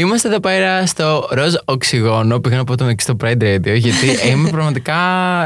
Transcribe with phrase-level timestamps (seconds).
[0.00, 2.40] Είμαστε εδώ πέρα στο ροζ οξυγόνο.
[2.40, 4.96] Πήγα να πω το εξή στο Pride Radio, γιατί είμαι πραγματικά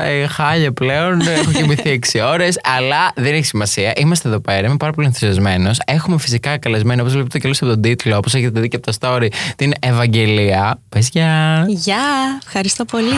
[0.04, 1.20] ε, χάλια πλέον.
[1.20, 3.92] Έχω κοιμηθεί 6 ώρες, αλλά δεν έχει σημασία.
[3.96, 4.66] Είμαστε εδώ πέρα.
[4.66, 5.78] Είμαι πάρα πολύ ενθουσιασμένος.
[5.86, 8.92] Έχουμε φυσικά καλεσμένο, όπως βλέπετε και από τον τίτλο, όπως έχετε δει και από τα
[9.00, 10.78] story, την Ευαγγελία.
[10.88, 11.64] Πες γεια.
[11.68, 12.04] Γεια,
[12.46, 13.14] ευχαριστώ πολύ.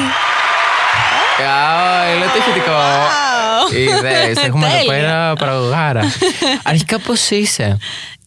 [1.39, 2.81] Κάω, έλα το ηχητικό.
[3.73, 4.93] Είδες, έχουμε εδώ Τέλεια.
[4.93, 6.03] πέρα παραγωγάρα.
[6.63, 7.79] Αρχικά πώς είσαι;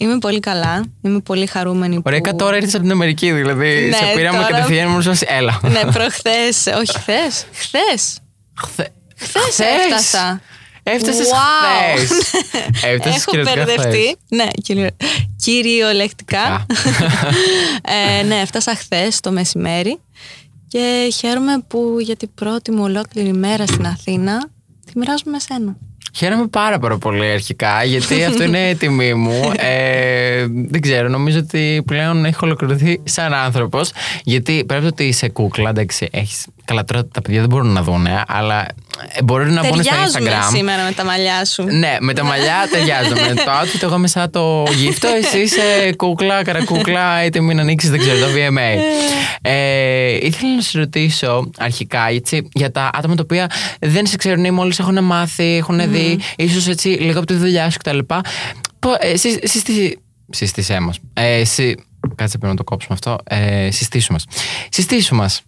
[0.02, 0.86] Είμαι πολύ καλά.
[1.02, 2.36] Είμαι πολύ χαρούμενη Ωραία, που...
[2.36, 3.88] τώρα ήρθες από την Αμερική, δηλαδή.
[3.90, 5.60] Ναι, σε πήραμε τώρα- κατευθείαν μου σου έλα.
[5.64, 6.66] Ναι, προχθές.
[6.78, 7.46] Όχι, χθες.
[7.54, 8.20] Χθες.
[8.62, 10.42] Χθε- Χθες έφτασα.
[10.84, 11.98] Έφτασες Wow.
[11.98, 12.34] χθες.
[12.84, 14.18] Έφτασες Έχω κυριολεκτικά μπερδευτεί.
[14.30, 14.88] Ναι, κυριο...
[15.36, 16.42] κυριολεκτικά.
[16.42, 16.66] Α.
[18.20, 20.00] ε, ναι, έφτασα χθες το μεσημέρι
[20.68, 24.50] και χαίρομαι που για την πρώτη μου ολόκληρη μέρα στην Αθήνα
[24.86, 25.78] τη μοιράζομαι με σένα.
[26.14, 29.52] Χαίρομαι πάρα πάρα πολύ αρχικά γιατί αυτό είναι τιμή μου.
[29.56, 33.92] Ε, δεν ξέρω, νομίζω ότι πλέον έχω ολοκληρωθεί σαν άνθρωπος.
[34.24, 38.08] Γιατί πρέπει ότι είσαι κούκλα, εντάξει, έχεις, καλά τώρα τα παιδιά δεν μπορούν να δουν,
[38.28, 38.62] αλλά
[39.12, 40.56] ε, μπορούν να μπουν στο Ταιριάζουμε Instagram.
[40.56, 41.64] σήμερα με τα μαλλιά σου.
[41.64, 43.34] Ναι, με τα μαλλιά ταιριάζουμε.
[43.34, 48.00] το outfit εγώ είμαι σαν το γύφτο, εσύ είσαι κούκλα, καρακούκλα, έτοιμη να ανοίξεις, δεν
[48.00, 48.80] ξέρω, το VMA.
[49.42, 53.48] Ε, ήθελα να σε ρωτήσω αρχικά έτσι, για τα άτομα τα οποία
[53.80, 57.70] δεν σε ξέρουν ή μόλις έχουν μάθει, έχουν δει, ίσως έτσι λίγο από τη δουλειά
[57.70, 58.00] σου κτλ.
[58.80, 60.00] Πο- ε, συ- συστή-
[60.32, 60.98] Συστήσέ μας.
[61.14, 61.80] Ε, συ-
[62.16, 63.18] Κάτσε πρέπει να το κόψουμε αυτό.
[63.24, 64.26] Ε, συστήσου μας.
[64.70, 65.42] Συστήσου μας.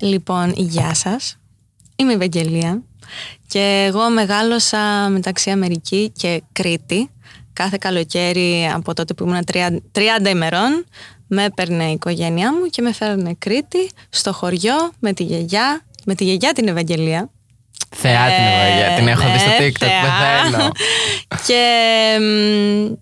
[0.00, 1.36] Λοιπόν, γεια σας.
[1.96, 2.82] Είμαι η Ευαγγελία
[3.46, 7.10] και εγώ μεγάλωσα μεταξύ Αμερική και Κρήτη.
[7.52, 10.84] Κάθε καλοκαίρι από τότε που ήμουν 30 30 ημερών
[11.26, 16.14] με έπαιρνε η οικογένειά μου και με φέρνε Κρήτη στο χωριό με τη γιαγιά, με
[16.14, 17.30] τη γιαγιά την Ευαγγελία.
[17.96, 18.96] Θεά την Ε, Ευαγγελία.
[18.96, 19.72] Την έχω δει στο ναι, TikTok.
[19.78, 20.42] θεά.
[20.42, 20.70] Πεθαίνω.
[21.46, 21.62] και
[22.20, 22.92] μ,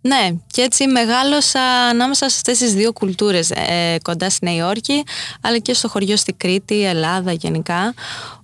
[0.00, 5.04] ναι, και έτσι μεγάλωσα ανάμεσα σε αυτές τις δύο κουλτούρες, ε, κοντά στη Νέα Υόρκη,
[5.40, 7.94] αλλά και στο χωριό στη Κρήτη, Ελλάδα γενικά.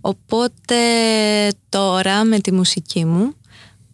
[0.01, 0.77] Οπότε
[1.69, 3.35] τώρα με τη μουσική μου,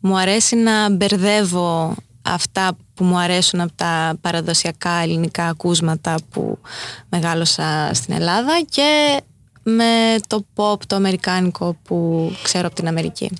[0.00, 6.58] μου αρέσει να μπερδεύω αυτά που μου αρέσουν από τα παραδοσιακά ελληνικά ακούσματα που
[7.08, 9.20] μεγάλωσα στην Ελλάδα και
[9.62, 13.30] με το pop, το αμερικάνικο που ξέρω από την Αμερική.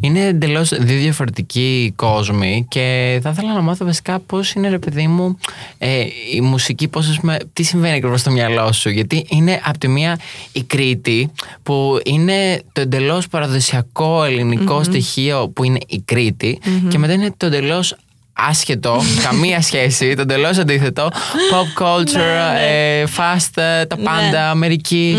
[0.00, 5.06] Είναι εντελώς δύο διαφορετικοί κόσμοι και θα ήθελα να μάθω βασικά πώς είναι, ρε παιδί
[5.06, 5.38] μου,
[5.78, 8.90] ε, η μουσική, πώς, ας πούμε, τι συμβαίνει ακριβώς στο μυαλό σου.
[8.90, 10.18] Γιατί είναι από τη μία
[10.52, 11.30] η Κρήτη,
[11.62, 16.58] που είναι το εντελώς παραδοσιακό ελληνικό στοιχείο που είναι η κρητη
[16.88, 17.96] και μετά είναι το εντελώς
[18.38, 21.08] άσχετο, καμία σχέση, το εντελώς αντίθετο.
[21.52, 25.16] Pop culture, ε, fast, ε, τα πάντα, Αμερική,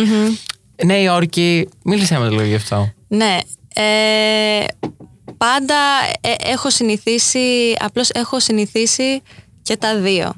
[0.85, 1.69] Νέα Υόρκη.
[1.83, 2.93] Μίλησέ μας λίγο γι' αυτό.
[3.07, 3.37] Ναι.
[3.73, 4.65] Ε,
[5.37, 5.75] πάντα
[6.21, 9.21] ε, έχω συνηθίσει, απλώς έχω συνηθίσει
[9.61, 10.33] και τα δύο.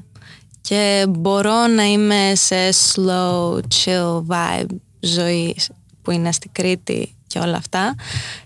[0.60, 5.70] Και μπορώ να είμαι σε slow, chill vibe ζωής
[6.02, 7.94] που είναι στη Κρήτη και όλα αυτά.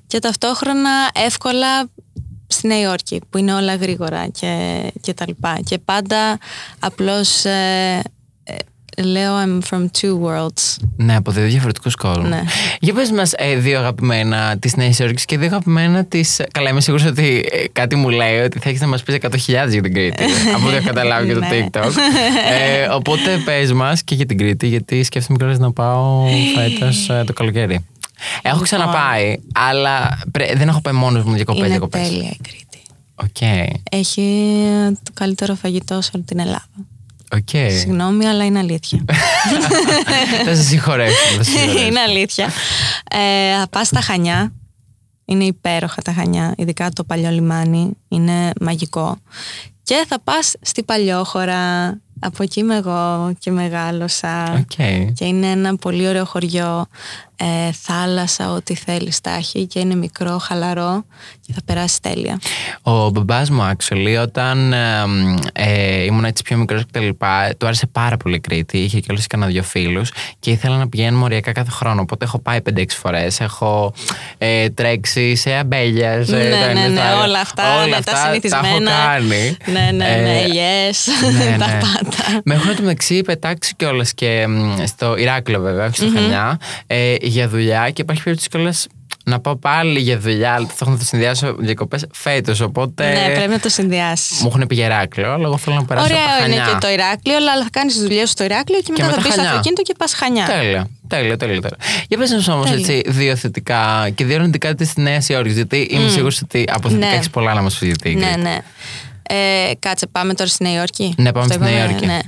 [0.06, 1.88] Και ταυτόχρονα εύκολα
[2.46, 5.58] στη Νέα Υόρκη που είναι όλα γρήγορα και, και τα λοιπά.
[5.64, 6.38] Και πάντα
[6.78, 8.02] απλώς ε,
[8.44, 10.76] ε, λέω I'm from two worlds.
[10.96, 12.28] Ναι, από δύο διαφορετικούς κόσμους.
[12.28, 12.42] Ναι.
[12.80, 16.40] Για πες μας ε, δύο αγαπημένα της Νέας Υόρκης και δύο αγαπημένα της.
[16.52, 19.36] Καλά, είμαι σίγουρη ότι ε, κάτι μου λέει ότι θα έχεις να μας πεις 100.000
[19.46, 20.24] για την Κρήτη.
[20.56, 21.48] από ό,τι έχω καταλάβει και το Ναι.
[21.72, 21.90] TikTok.
[22.50, 26.24] ε, οπότε πες μας και για την Κρήτη, γιατί σκέφτομαι κιόλας να πάω
[26.54, 27.86] φέτος το καλοκαίρι.
[28.42, 31.58] Έχω ξαναπάει, αλλά πρέ- δεν έχω πάει μόνος μου διακοπές.
[31.60, 32.08] είναι διακοπές.
[32.08, 32.82] τέλεια η Κρήτη.
[33.14, 33.40] Οκ.
[33.90, 34.52] Έχει
[35.02, 36.66] το καλύτερο φαγητό σε όλη την Ελλάδα.
[37.32, 37.48] Οκ.
[37.48, 39.04] Συγγνώμη, αλλά είναι αλήθεια.
[40.44, 41.14] Θα σε συγχωρέσω.
[41.36, 41.86] θα σε συγχωρέσω.
[41.86, 42.50] είναι αλήθεια.
[43.10, 44.52] Ε, θα πας στα Χανιά.
[45.24, 46.54] Είναι υπέροχα τα Χανιά.
[46.56, 47.90] Ειδικά το παλιό λιμάνι.
[48.08, 49.16] Είναι μαγικό.
[49.82, 51.88] Και θα πας στη Παλιόχωρα.
[52.20, 54.52] Από εκεί είμαι εγώ και μεγάλωσα.
[54.58, 54.86] Οκ.
[55.14, 56.86] Και είναι ένα πολύ ωραίο χωριό.
[57.38, 59.66] Ε, θάλασσα, ό,τι θέλεις τα έχει.
[59.66, 61.04] Και είναι μικρό, χαλαρό.
[61.46, 62.38] Και θα περάσει τέλεια.
[62.82, 65.04] Ο μπαμπάς μου, actually, όταν ε,
[65.52, 68.78] ε, ήμουν έτσι πιο μικρός και τα λοιπά, του άρεσε πάρα πολύ η Κρήτη.
[68.78, 72.00] Είχε και όλους κανένα δύο φίλους και ήθελε να πηγαίνουμε οριακά κάθε χρόνο.
[72.00, 73.40] Οπότε έχω πάει 5-6 φορές.
[73.40, 73.92] Έχω
[74.38, 76.26] ε, τρέξει σε αμπέλιας.
[76.26, 77.22] σε Ναι, το ναι, ένα, ναι, το άλλο.
[77.22, 78.90] όλα αυτά, Όλα ναι, τα αυτά συνηθισμένα.
[78.90, 79.56] Τα έχω κάνει.
[79.66, 81.78] Ναι, ναι, ναι, Ε, yes, ναι, τα ναι.
[81.80, 82.05] πάντα.
[82.44, 87.48] Με έχουν μεταξύ πετάξει κιόλας και μ, στο Ηράκλειο, βέβαια, όχι στο Χανιά, ε, για
[87.48, 88.86] δουλειά και υπάρχει περίπτωση κιόλας
[89.24, 92.60] να πάω πάλι για δουλειά, αλλά θα έχω να το συνδυάσω διακοπές φέτος.
[92.60, 93.12] Οπότε.
[93.12, 94.40] Ναι, πρέπει να το συνδυάσεις.
[94.42, 96.72] Μου έχουν πει Ηράκλειο, αλλά εγώ θέλω να περάσω από τα Ωραίο είναι Χανιά.
[96.78, 99.22] και το Ηράκλειο, αλλά θα κάνεις τι δουλειέ σου στο Ηράκλειο και, μετά μετά θα
[99.22, 99.50] μπεις στο Χανιά.
[99.50, 100.44] αυτοκίνητο και πας χανιά.
[100.46, 100.88] Τέλεια.
[101.08, 101.76] Τέλεια, τέλεια, τέλεια.
[102.08, 102.94] Για πες μας όμως Τέλεια.
[102.94, 107.06] έτσι δύο θετικά και δύο αρνητικά της Νέας Υόρκης, γιατί είμαι σίγουρος ότι από θετικά
[107.08, 107.14] Ναι.
[107.14, 108.40] έχεις πολλά να μας πεις για την Ναι, Κρήτη.
[108.40, 108.56] ναι.
[109.28, 111.14] Ε, κάτσε, πάμε τώρα στη Νέα Υόρκη.
[111.16, 112.06] Ναι, πάμε Αυτό στη Νέα είπαμε, Υόρκη.
[112.06, 112.18] Ναι.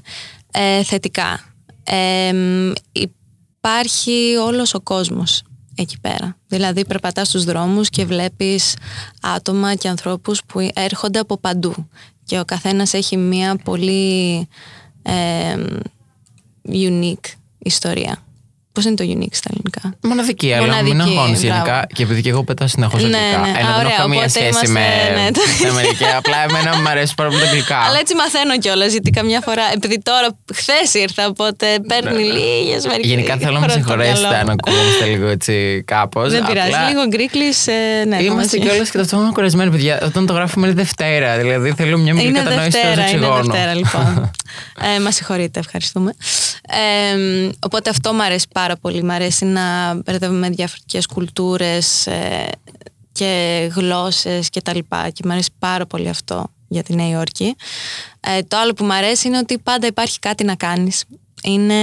[0.53, 1.41] Ε, θετικά.
[1.85, 5.43] Ε, μ, υπάρχει όλος ο κόσμος
[5.75, 6.37] εκεί πέρα.
[6.47, 8.77] Δηλαδή περπατάς στους δρόμους και βλέπεις
[9.23, 11.89] άτομα και ανθρώπους που έρχονται από παντού.
[12.25, 14.49] Και ο καθένας έχει μία πολύ
[15.03, 15.57] ε,
[16.69, 18.23] unique ιστορία.
[18.79, 21.55] Πώς είναι το unique στα ελληνικά; Μοναδική, αλλά Μοναδική, μην αγχώνεις μπράβο.
[21.55, 21.87] γενικά.
[21.95, 23.41] Και επειδή και εγώ πετάω συνεχώς Ναι, αγγλικά.
[23.41, 23.59] ναι.
[23.59, 26.05] Ενώ Α, δεν ωραία, έχω καμία οπότε σχέση είμαστε- με ναι, το- την Αμερική.
[26.21, 27.79] Απλά εμένα μου αρέσει πάρα πολύ τα αγγλικά.
[27.87, 29.63] Αλλά έτσι μαθαίνω κιόλας, γιατί καμιά φορά.
[29.75, 33.07] Επειδή τώρα χθες ήρθα, οπότε παίρνει λίγες μερικές.
[33.07, 35.55] Ναι, Γενικά θέλω να με συγχωρέσετε αν ακούγόμαστε λίγο έτσι
[35.87, 36.31] κάπως.
[36.31, 36.73] Δεν πειράζει.
[36.75, 37.49] Απλά Λίγο γκρίκλι.
[38.09, 39.95] Ναι, Είμαστε κόμμα κιόλας και ταυτόχρονα κουρασμένοι, παιδιά.
[40.05, 41.37] Όταν το γράφουμε είναι Δευτέρα.
[41.39, 43.53] Δηλαδή θέλω μια μικρή Είναι κατανόηση Δευτέρα, στο είναι οξυγόνο.
[43.53, 44.31] Δευτέρα λοιπόν.
[44.97, 46.11] ε, Μα συγχωρείτε, ευχαριστούμε.
[46.71, 49.03] Ε, μ, οπότε αυτό μου αρέσει πάρα πολύ.
[49.03, 52.49] Μ' αρέσει να μπερδεύουμε με διαφορετικές κουλτούρες ε,
[53.13, 55.11] και γλώσσες και τα λοιπά.
[55.11, 57.57] Και μου αρέσει πάρα πολύ αυτό για τη Νέα Υόρκη.
[58.21, 61.05] Ε, το άλλο που μου αρέσει είναι ότι πάντα υπάρχει κάτι να κάνεις.
[61.43, 61.75] Είναι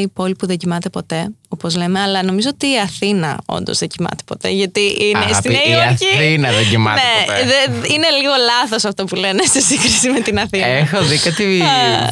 [0.00, 3.88] η πόλη που δεν κοιμάται ποτέ, όπως λέμε, αλλά νομίζω ότι η Αθήνα όντως δεν
[3.88, 6.06] κοιμάται ποτέ, γιατί είναι Αγάπη, στη Νέα η Υόρκη.
[6.16, 7.44] Αθήνα δεν κοιμάται ναι, ποτέ.
[7.44, 10.66] δε- είναι λίγο λάθος αυτό που λένε σε σύγκριση με την Αθήνα.
[10.66, 11.62] Έχω δει κάτι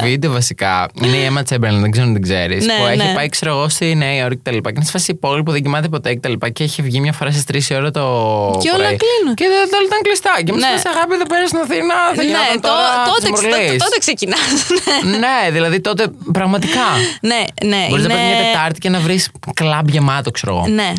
[0.03, 0.89] βίντεο βασικά.
[1.03, 2.67] Είναι η Emma Chamberlain, δεν ξέρω αν την ξέρεις.
[2.67, 3.13] Ναι, που έχει ναι.
[3.15, 4.69] πάει, ξέρω εγώ, στη Νέα Υόρκη και τα λοιπά.
[4.71, 6.49] Και είναι σε φάση η πόλη που δεν κοιμάται ποτέ και τα λοιπά.
[6.49, 8.01] Και έχει βγει μια φορά στις 3 η ώρα το.
[8.63, 8.97] Και όλα πρωί.
[9.03, 9.35] κλείνουν.
[9.35, 10.33] Και δεν όλα ήταν κλειστά.
[10.45, 10.67] Και μου Ναι.
[10.67, 10.81] ναι.
[10.95, 11.95] αγάπη εδώ πέρα στην Αθήνα.
[12.15, 13.83] Θα ναι, γινόταν το- τώρα τότε, της τότε, Μορλής».
[13.85, 14.51] τότε ξεκινάς.
[15.25, 16.03] Ναι, δηλαδή τότε
[16.33, 16.87] πραγματικά.
[17.21, 17.87] Ναι, ναι.
[17.89, 18.15] Μπορείς είναι...
[18.15, 20.67] να πα μια Τετάρτη και να βρεις κλαμπ γεμάτο, ξέρω εγώ.
[20.67, 20.93] Ναι.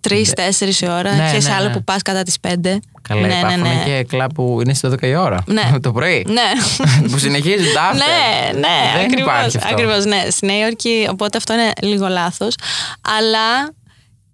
[0.00, 1.14] Τρει-τέσσερι η ώρα.
[1.14, 1.72] Ναι, Έχεις ναι, άλλο ναι.
[1.72, 2.80] που πας κατά τις πέντε.
[3.02, 3.82] Καλά, ναι, ναι, υπάρχουν ναι.
[3.84, 5.44] και κλαμπ που είναι στις 12 η ώρα.
[5.46, 5.70] Ναι.
[5.82, 6.26] το πρωί.
[6.28, 6.50] Ναι.
[7.10, 7.94] που συνεχίζουν τα after.
[7.94, 9.68] ναι, ναι, Δεν ακριβώς, υπάρχει αυτό.
[9.72, 10.26] ακριβώς, ναι.
[10.30, 12.54] Στη Νέα Υόρκη, οπότε αυτό είναι λίγο λάθος.
[13.18, 13.74] Αλλά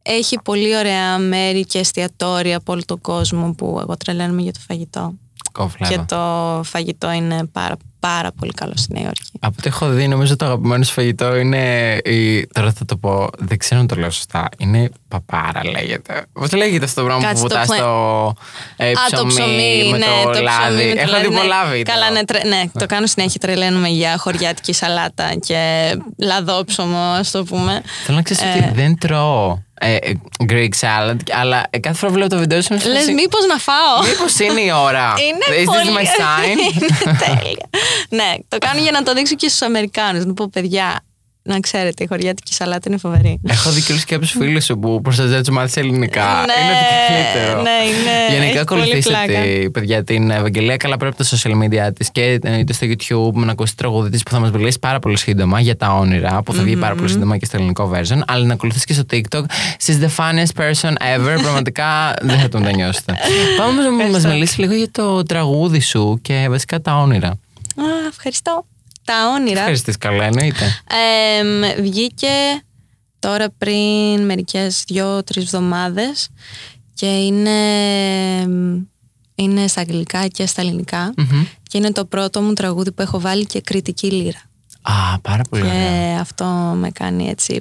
[0.03, 4.61] έχει πολύ ωραία μέρη και εστιατόρια από όλο τον κόσμο που εγώ τρελαίνομαι για το
[4.69, 5.15] φαγητό.
[5.53, 5.95] Κόφλαβα.
[5.95, 9.23] Και το φαγητό είναι πάρα, πάρα πολύ καλό στη Νέα Υόρκη.
[9.41, 11.95] Από ό,τι έχω δει, νομίζω το αγαπημένο σου φαγητό είναι.
[12.05, 12.47] Η...
[12.47, 14.49] Τώρα θα το πω, δεν ξέρω αν το λέω σωστά.
[14.59, 16.25] Είναι παπάρα, λέγεται.
[16.33, 18.35] Πώς λέγεται αυτό το πράγμα Κάτσε, που το βουτάς πλε- στο
[18.77, 20.75] ε, Α, ψωμί, το ψωμί, με ναι, το, το λάδι.
[20.77, 21.41] ψωμί με το έχω λάδι, δει ναι.
[21.41, 21.95] πολλά βίντεο.
[21.95, 23.41] Καλά, ναι, τρε- ναι, το κάνω συνέχεια.
[23.41, 27.83] Τρελαίνουμε για χωριάτικη σαλάτα και λαδόψωμο, ας το πούμε.
[28.05, 30.13] Θέλω να ξέρεις ότι δεν τρώω ε, ε,
[30.49, 32.73] Greek salad, αλλά ε, κάθε φορά βλέπω το βίντεο σου.
[32.73, 35.15] Λες, μήπως να φάω; Μήπως είναι η ώρα.
[35.27, 35.79] Είναι Is πολύ...
[35.85, 36.75] this my sign?
[36.75, 37.69] Είναι τέλεια.
[38.09, 40.25] ναι, το κάνω για να το δείξω και στους Αμερικάνους.
[40.25, 41.05] Να πω, παιδιά,
[41.45, 43.41] να ξέρετε, η χωριάτικη σαλάτα είναι φοβερή.
[43.49, 46.25] Έχω δει και όλους και από του φίλους σου που προστατεύουν τους μάθει ελληνικά.
[46.25, 47.63] Ναι, είναι το καλύτερο.
[47.63, 49.71] ναι, είναι- Γενικά έχει πολύ ακολουθήσετε, πλάκα.
[49.71, 53.33] παιδιά, την Ευαγγελία καλά πρέπει από τα social media της και ε, είτε στο YouTube
[53.45, 56.53] να ακούσει τραγούδι τη που θα μας μιλήσει πάρα πολύ σύντομα για τα όνειρα, που
[56.55, 58.19] θα βγει πάρα πολύ σύντομα και στο ελληνικό version.
[58.27, 59.43] Αλλά να ακολουθήσεις και στο TikTok.
[59.87, 61.41] She's the funniest person ever.
[61.43, 61.87] Πραγματικά
[62.29, 63.15] δεν θα το μετανιώσετε.
[63.59, 67.29] Πάμε να μας μιλήσει λίγο για το τραγούδι σου και βασικά τα όνειρα.
[67.29, 68.65] Α, ευχαριστώ.
[69.05, 69.59] Τα όνειρα.
[69.59, 70.65] Ευχαριστή καλά, εννοείται.
[71.41, 72.63] Εμ, βγήκε
[73.19, 76.29] τώρα πριν μερικές δυο-τρεις εβδομάδες
[76.95, 77.51] και είναι,
[79.35, 81.45] είναι στα αγγλικά και στα ελληνικα Μμμ.
[81.63, 84.41] και είναι το πρώτο μου τραγούδι που έχω βάλει και κριτική λύρα.
[84.83, 86.15] Α, πάρα πολύ ωραία.
[86.15, 86.45] Και αυτό
[86.77, 87.59] με κάνει έτσι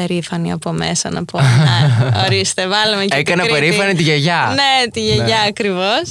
[0.00, 3.66] περήφανη από μέσα να πω «Να, ορίστε βάλαμε και Έκανα την Κρήτη».
[3.66, 4.54] περήφανη τη γιαγιά.
[4.54, 6.02] Ναι, τη γιαγιά ακριβώς.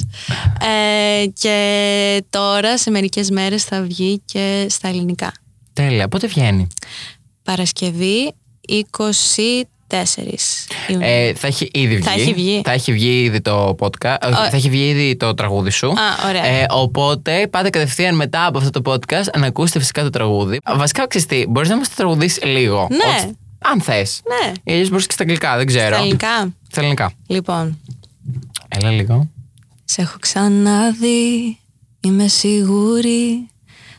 [0.62, 5.32] Ε, και τώρα σε μερικές μέρες θα βγει και στα ελληνικά.
[5.74, 6.08] Τέλεια.
[6.08, 6.68] Πότε βγαίνει;
[7.44, 8.34] Παρασκευή
[8.68, 8.84] 24
[10.88, 11.08] Ιουνίου.
[11.08, 12.04] Ε, θα έχει ήδη βγει.
[12.04, 12.62] Θα έχει βγει.
[12.64, 14.18] Θα έχει βγει ήδη το podcast.
[14.22, 15.88] ε, Θα έχει βγει ήδη το τραγούδι σου.
[15.88, 16.46] Α, ωραία.
[16.46, 20.60] Ε, οπότε πάτε κατευθείαν μετά από αυτό το podcast να ακούσετε φυσικά το τραγούδι.
[20.76, 22.88] Βασικά, ξέρεις τι, μπορείς να μας το τραγουδήσει λίγο.
[22.90, 22.98] Ναι.
[23.18, 24.22] Όχι- αν θες.
[24.26, 25.88] ναι, Αλλιώ μπορεί και στα αγγλικά, δεν ξέρω.
[25.96, 26.54] στα ελληνικά.
[26.72, 27.12] Στα ελληνικά.
[27.28, 27.80] Λοιπόν,
[28.68, 29.30] Έλα λίγο.
[29.86, 31.58] σε έχω ξαναδεί,
[32.00, 33.48] είμαι σίγουρη.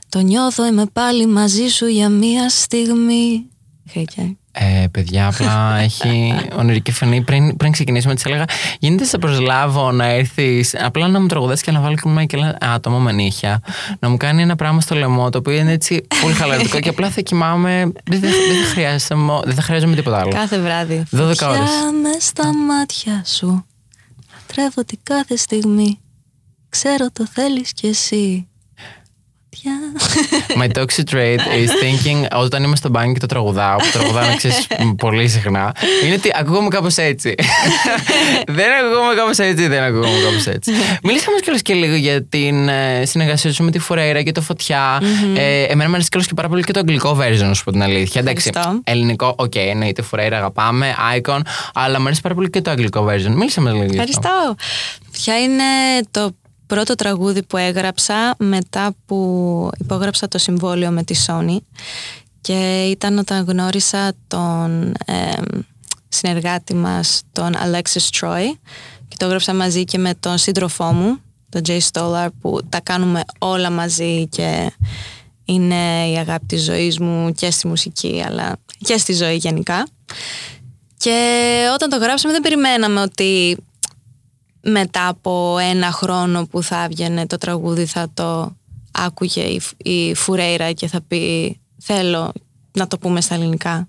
[0.08, 3.46] Το νιώθω, είμαι πάλι μαζί σου για μία στιγμή.
[3.90, 4.36] Χέκια.
[4.52, 7.20] Ε, παιδιά, απλά έχει ονειρική φωνή.
[7.22, 8.44] Πριν, πριν ξεκινήσουμε, της έλεγα:
[8.78, 12.58] Γίνεται σε προσλάβω να έρθεις, απλά να μου τραγουδάσεις και να βάλει και και ένα
[12.60, 13.60] άτομο με νύχια.
[13.98, 17.10] Να μου κάνει ένα πράγμα στο λαιμό το οποίο είναι έτσι πολύ χαλαρωτικό και απλά
[17.10, 17.80] θα κοιμάμαι.
[18.04, 20.30] Δεν, δεν, δεν, θα χρειάζεσαι μο- δεν θα χρειάζομαι τίποτα άλλο.
[20.30, 21.02] Κάθε βράδυ.
[21.12, 21.36] 12 ώρες.
[21.38, 21.62] Φωτιά
[22.02, 23.66] μες στα μάτια σου.
[24.46, 25.98] Τρέβω την κάθε στιγμή.
[26.68, 28.47] Ξέρω το θέλεις κι εσύ.
[29.64, 29.78] Μάτια.
[30.60, 34.66] My toxic trait is thinking όταν είμαι στο μπάνιο και το τραγουδάω, που τραγουδάω ξέρεις
[34.96, 35.74] πολύ συχνά,
[36.04, 37.34] είναι ότι ακούγομαι κάπως έτσι.
[38.46, 40.72] δεν ακούγομαι κάπως έτσι, δεν ακούγομαι κάπως έτσι.
[41.02, 45.02] Μίλησαμε κιόλας και λίγο για την ε, συνεργασία σου με τη Φουρέιρα και το Φωτιά.
[45.36, 47.70] Ε, εμένα μου αρέσει κιόλας και πάρα πολύ και το αγγλικό version, να σου πω
[47.70, 48.20] την αλήθεια.
[48.20, 48.80] Εντάξει, Ευχαριστώ.
[48.84, 51.40] ελληνικό, οκ, εννοείται Φουρέιρα, αγαπάμε, icon,
[51.74, 53.34] αλλά μου αρέσει πάρα πολύ και το αγγλικό version.
[53.34, 54.18] Μίλησε μας λίγο γι' αυτό.
[54.18, 54.54] Ευχαριστώ.
[55.12, 55.64] Ποια είναι
[56.10, 56.34] το
[56.68, 61.56] πρώτο τραγούδι που έγραψα μετά που υπόγραψα το συμβόλαιο με τη Sony
[62.40, 65.32] και ήταν όταν γνώρισα τον ε,
[66.08, 68.44] συνεργάτη μας, τον Alexis Troy
[69.08, 73.24] και το έγραψα μαζί και με τον σύντροφό μου, τον Jay Stolar που τα κάνουμε
[73.38, 74.72] όλα μαζί και
[75.44, 79.86] είναι η αγάπη της ζωής μου και στη μουσική αλλά και στη ζωή γενικά.
[80.96, 83.56] Και όταν το γράψαμε δεν περιμέναμε ότι
[84.60, 88.56] μετά από ένα χρόνο που θα έβγαινε το τραγούδι θα το
[88.90, 92.32] άκουγε η, η Φουρέιρα και θα πει θέλω
[92.72, 93.88] να το πούμε στα ελληνικά.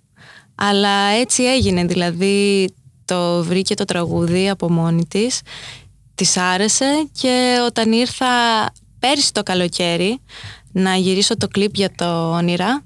[0.55, 2.69] Αλλά έτσι έγινε, δηλαδή
[3.05, 5.41] το βρήκε το τραγούδι από μόνη της,
[6.15, 8.25] της άρεσε και όταν ήρθα
[8.99, 10.19] πέρσι το καλοκαίρι
[10.71, 12.83] να γυρίσω το κλιπ για το όνειρα,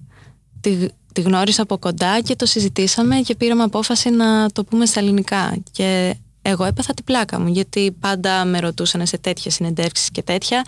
[0.61, 4.99] τη, τη γνώρισα από κοντά και το συζητήσαμε και πήραμε απόφαση να το πούμε στα
[4.99, 10.21] ελληνικά και εγώ έπαθα την πλάκα μου γιατί πάντα με ρωτούσαν σε τέτοια συνεντεύξεις και
[10.23, 10.61] τέτοια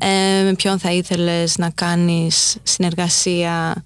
[0.00, 3.82] ε, με ποιον θα ήθελες να κάνεις συνεργασία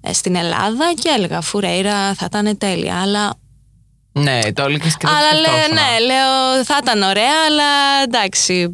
[0.00, 3.34] ε, στην Ελλάδα και έλεγα Φουρέιρα θα ήταν τέλεια αλλά
[4.12, 5.74] Ναι, το έλεγες και δεν αλλά το λέω, σκεφτόσουν.
[5.74, 7.64] ναι, λέω θα ήταν ωραία αλλά
[8.04, 8.70] εντάξει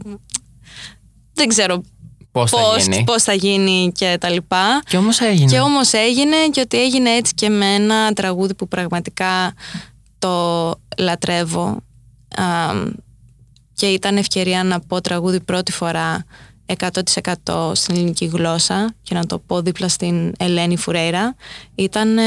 [1.32, 1.82] δεν ξέρω
[2.32, 3.04] Πώς θα πώς, γίνει.
[3.04, 5.50] πώς θα γίνει και τα λοιπά Και όμως έγινε.
[5.50, 9.54] και όμως έγινε και ότι έγινε έτσι και με ένα τραγούδι που πραγματικά
[10.18, 11.76] το λατρεύω Αμ,
[13.74, 16.24] και ήταν ευκαιρία να πω τραγούδι πρώτη φορά
[16.76, 21.34] 100% στην ελληνική γλώσσα και να το πω δίπλα στην Ελένη Φουρέιρα
[21.74, 22.22] ήταν ε,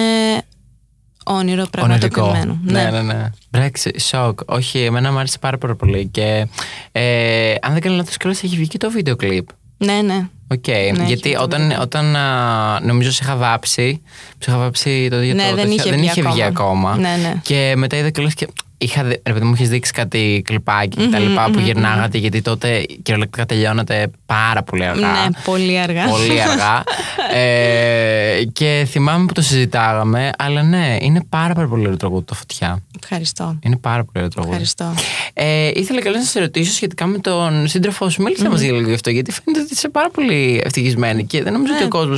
[1.25, 2.59] όνειρο πραγματοποιημένο.
[2.63, 3.29] Ναι, ναι, ναι.
[3.51, 4.39] Brexit, σοκ.
[4.45, 6.07] Όχι, εμένα μου άρεσε πάρα, πάρα πολύ.
[6.07, 6.47] Και
[6.91, 9.47] ε, αν δεν κάνω λάθος, κιόλας έχει βγει και το βίντεο κλιπ.
[9.77, 10.27] ναι, ναι.
[10.47, 11.81] Οκ, έχει γιατί βγει το όταν, βίντεο.
[11.81, 14.01] όταν α, νομίζω σε είχα βάψει,
[14.37, 16.89] σε είχα βάψει το ίδιο Ναι, το δεν τέτοιο, είχε δεν βγει είχε βγει ακόμα.
[16.91, 17.09] ακόμα.
[17.09, 17.33] Ναι, ναι.
[17.43, 18.47] Και μετά είδα κιόλας και
[18.81, 21.65] είχα, δει- ρε παιδί μου, είχες δείξει κάτι κλιπάκι και τα Μμμ, λοιπά που μμμ,
[21.65, 25.07] γυρνάγατε, γιατί τότε κυριολεκτικά τελειώνατε πάρα πολύ αργά.
[25.07, 26.05] Ναι, πολύ αργά.
[26.07, 26.83] Πολύ αργά.
[27.39, 32.33] ε, και θυμάμαι που το συζητάγαμε, αλλά ναι, είναι πάρα, πάρα πολύ ωραίο τραγούδι το
[32.33, 32.83] φωτιά.
[33.03, 33.59] Ευχαριστώ.
[33.61, 34.53] Είναι πάρα πολύ ωραίο τραγούδι.
[34.53, 34.93] Ευχαριστώ.
[35.33, 38.21] Ε, ήθελα καλώς να σε ρωτήσω σχετικά με τον σύντροφό σου.
[38.21, 41.53] Μίλησε μας για λίγο γι' αυτό, γιατί φαίνεται ότι είσαι πάρα πολύ ευτυχισμένη και δεν
[41.53, 42.15] νομίζω ότι ο κόσμο.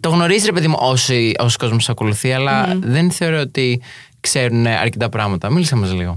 [0.00, 3.80] Το γνωρίζει, ρε παιδί μου, όσοι, όσοι κόσμος σε ακολουθεί, αλλά δεν θεωρώ ότι
[4.28, 5.50] ξέρουν αρκετά πράγματα.
[5.50, 6.16] Μίλησε μας λίγο.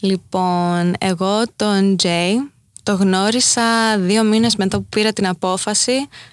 [0.00, 2.50] Λοιπόν, εγώ τον Τζέι
[2.82, 5.92] το γνώρισα δύο μήνες μετά που πήρα την απόφαση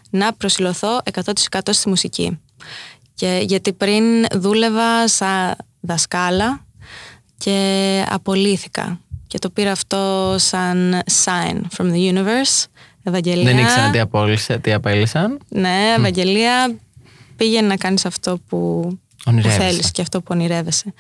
[0.10, 2.40] να προσιλωθώ 100% στη μουσική.
[3.14, 4.04] Και, γιατί πριν
[4.36, 6.66] δούλευα σαν δασκάλα
[7.38, 9.00] και απολύθηκα.
[9.28, 12.66] Και το πήρα αυτό σαν sign from the universe.
[13.04, 13.44] Ευαγγελία.
[13.44, 15.40] Δεν ήξερα τι, απόλυσε, τι απέλησαν.
[15.50, 16.76] Ναι, Ευαγγελία,
[17.36, 18.90] πήγαινε να κάνεις αυτό που,
[19.30, 19.70] που Ονειρεύεσαι.
[19.70, 20.94] θέλεις και αυτό που ονειρεύεσαι.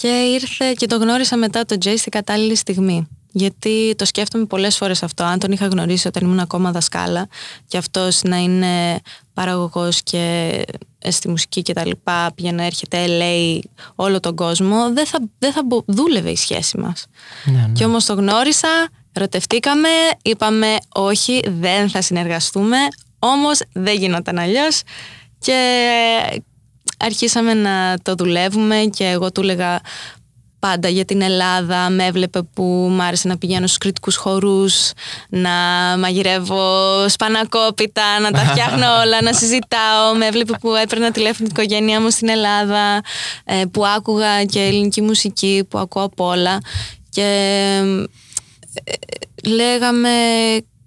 [0.00, 3.08] Και ήρθε και το γνώρισα μετά τον Τζέι στην κατάλληλη στιγμή.
[3.32, 5.24] Γιατί το σκέφτομαι πολλές φορές αυτό.
[5.24, 7.28] Αν τον είχα γνωρίσει όταν ήμουν ακόμα δασκάλα
[7.68, 9.00] και αυτός να είναι
[9.34, 10.50] παραγωγός και
[10.98, 13.58] ε, στη μουσική και τα λοιπά, πήγαινε να έρχεται LA
[13.94, 17.06] όλο τον κόσμο, δεν θα, δεν θα μπο- δούλευε η σχέση μας.
[17.44, 17.72] Ναι, ναι.
[17.72, 18.68] Και όμως το γνώρισα,
[19.12, 19.88] ρωτευτήκαμε,
[20.22, 22.76] είπαμε όχι, δεν θα συνεργαστούμε,
[23.18, 24.82] όμως δεν γινόταν αλλιώς
[25.38, 25.54] και
[26.96, 29.80] αρχίσαμε να το δουλεύουμε και εγώ του έλεγα
[30.58, 34.90] πάντα για την Ελλάδα, με έβλεπε που μ' άρεσε να πηγαίνω στους κριτικούς χορούς,
[35.28, 35.50] να
[35.98, 42.00] μαγειρεύω σπανακόπιτα, να τα φτιάχνω όλα, να συζητάω, με έβλεπε που έπαιρνα τηλέφωνο την οικογένειά
[42.00, 43.00] μου στην Ελλάδα,
[43.44, 46.58] ε, που άκουγα και ελληνική μουσική, που ακούω απ' όλα.
[47.08, 47.22] Και
[48.84, 48.92] ε,
[49.48, 50.10] λέγαμε,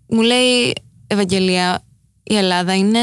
[0.07, 0.73] μου λέει
[1.07, 1.81] Ευαγγελία,
[2.23, 2.99] η Ελλάδα είναι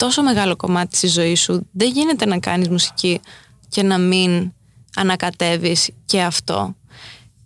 [0.00, 1.66] τόσο μεγάλο κομμάτι της ζωής σου.
[1.72, 3.20] Δεν γίνεται να κάνεις μουσική
[3.68, 4.52] και να μην
[4.96, 6.74] ανακατεύεις και αυτό.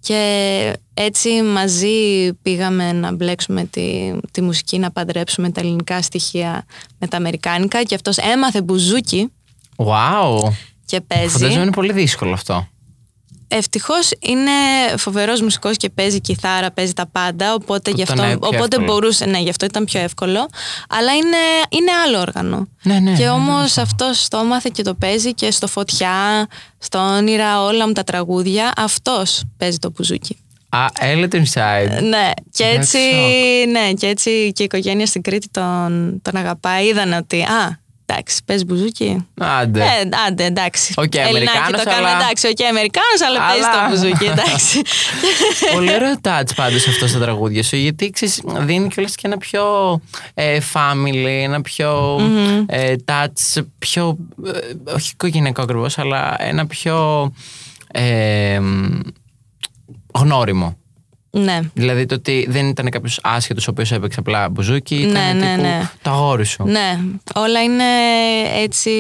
[0.01, 6.65] Και έτσι μαζί πήγαμε να μπλέξουμε τη, τη μουσική, να παντρέψουμε τα ελληνικά στοιχεία
[6.99, 9.33] με τα αμερικάνικα και αυτός έμαθε μπουζούκι
[9.77, 10.51] Wow.
[10.85, 11.29] και παίζει.
[11.29, 12.69] Φαντάζομαι είναι πολύ δύσκολο αυτό.
[13.57, 14.51] Ευτυχώς είναι
[14.97, 17.55] φοβερός μουσικός και παίζει κιθάρα, παίζει τα πάντα.
[17.55, 18.85] Οπότε, γι' Ήταν αυτό, πιο οπότε εύκολο.
[18.87, 19.25] μπορούσε.
[19.27, 20.49] Ναι, γι' αυτό ήταν πιο εύκολο.
[20.89, 21.37] Αλλά είναι,
[21.69, 22.69] είναι άλλο όργανο.
[22.83, 26.47] Ναι, ναι, και ναι, όμως αυτό το έμαθε και το παίζει και στο φωτιά,
[26.79, 28.73] στο όνειρα, όλα μου τα τραγούδια.
[28.77, 30.39] Αυτός παίζει το μπουζούκι.
[30.69, 32.03] Α, έλα το inside.
[32.03, 33.69] Ναι, και That's έτσι, shock.
[33.71, 36.87] ναι, και έτσι και η οικογένεια στην Κρήτη τον, τον αγαπάει.
[36.87, 39.27] Είδαν ότι, α, εντάξει, πες μπουζούκι.
[39.41, 39.81] Άντε.
[39.81, 40.95] Ε, άντε, εντάξει.
[40.97, 44.83] Οκ, Ελληνάκι Αμερικάνος, το κάνω, αλλά- εντάξει, οκ, Αμερικάνος, αλλά, παίζει Αλλά- το μπουζούκι, εντάξει.
[45.75, 49.65] Πολύ ωραίο touch πάντως αυτό στα τραγούδια σου, γιατί ξέρεις, δίνει κιόλας και ένα πιο
[50.35, 52.21] ε, family, ένα πιο
[52.67, 54.17] ε, touch, πιο.
[54.47, 57.33] ε, όχι οικογενειακό ακριβώς, αλλά ένα πιο.
[57.93, 59.01] Ε, μ,
[60.15, 60.77] γνώριμο.
[61.35, 61.61] Ναι.
[61.75, 65.51] Δηλαδή το ότι δεν ήταν κάποιος άσχετος ο οποίος έπαιξε απλά μπουζούκι, ήταν Ναι, ναι,
[65.51, 65.91] τύπου ναι.
[66.03, 66.65] το αγόρι σου.
[66.65, 66.99] Ναι,
[67.35, 67.85] όλα είναι
[68.63, 68.91] έτσι.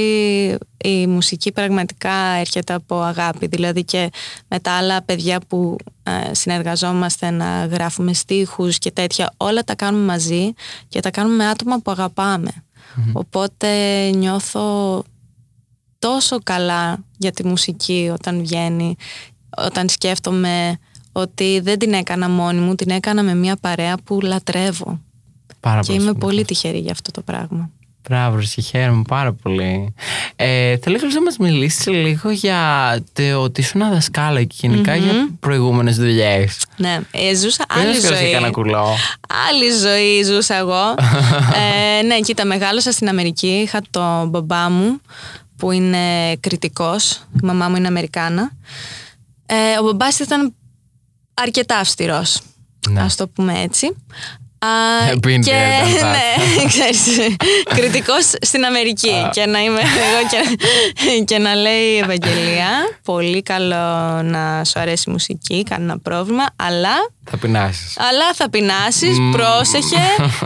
[0.84, 3.46] Η μουσική πραγματικά έρχεται από αγάπη.
[3.46, 4.10] Δηλαδή και
[4.48, 10.04] με τα άλλα παιδιά που ε, συνεργαζόμαστε να γράφουμε στίχους και τέτοια, όλα τα κάνουμε
[10.04, 10.52] μαζί
[10.88, 12.50] και τα κάνουμε με άτομα που αγαπάμε.
[13.12, 13.68] Οπότε
[14.10, 15.02] νιώθω
[15.98, 18.96] τόσο καλά για τη μουσική όταν βγαίνει,
[19.56, 20.78] όταν σκέφτομαι
[21.16, 25.00] ότι δεν την έκανα μόνη μου, την έκανα με μια παρέα που λατρεύω.
[25.60, 26.26] Πάρα Και είμαι σημαντικό.
[26.26, 27.70] πολύ τυχερή για αυτό το πράγμα.
[28.08, 29.94] Μπράβο, και χαίρομαι πάρα πολύ.
[30.36, 32.58] Ε, θέλω ήθελα να μας μιλήσεις λίγο για
[33.12, 37.94] το ότι ήσουν δασκάλα και γενικα για προηγούμενες δουλειές; Ναι, ε, ζούσα Πριν άλλη να
[37.94, 38.32] σκέφτεσαι ζωή.
[38.32, 38.86] κανένα κουλό.
[39.50, 40.94] Άλλη ζωή ζούσα εγώ.
[41.98, 43.46] ε, ναι, κοίτα, μεγάλωσα στην Αμερική.
[43.64, 45.00] Είχα τον μπαμπά μου
[45.56, 47.12] που είναι κριτικός.
[47.12, 48.50] Η μαμά μου είναι Αμερικάνα.
[49.46, 50.54] Ε, ο μπαμπάς ήταν
[51.34, 52.40] αρκετά αυστηρός.
[52.90, 53.00] Ναι.
[53.00, 53.96] Ας το πούμε έτσι.
[54.58, 56.10] Α, Ε, been και, there, done that.
[56.10, 57.36] ναι, ξέρεις,
[57.74, 62.68] κριτικός στην Αμερική και να είμαι εγώ και, και να λέει Ευαγγελία
[63.04, 66.94] πολύ καλό να σου αρέσει η μουσική κανένα πρόβλημα αλλά
[67.30, 67.98] Θα πεινάσεις.
[67.98, 70.02] αλλά θα πεινάσεις, πρόσεχε,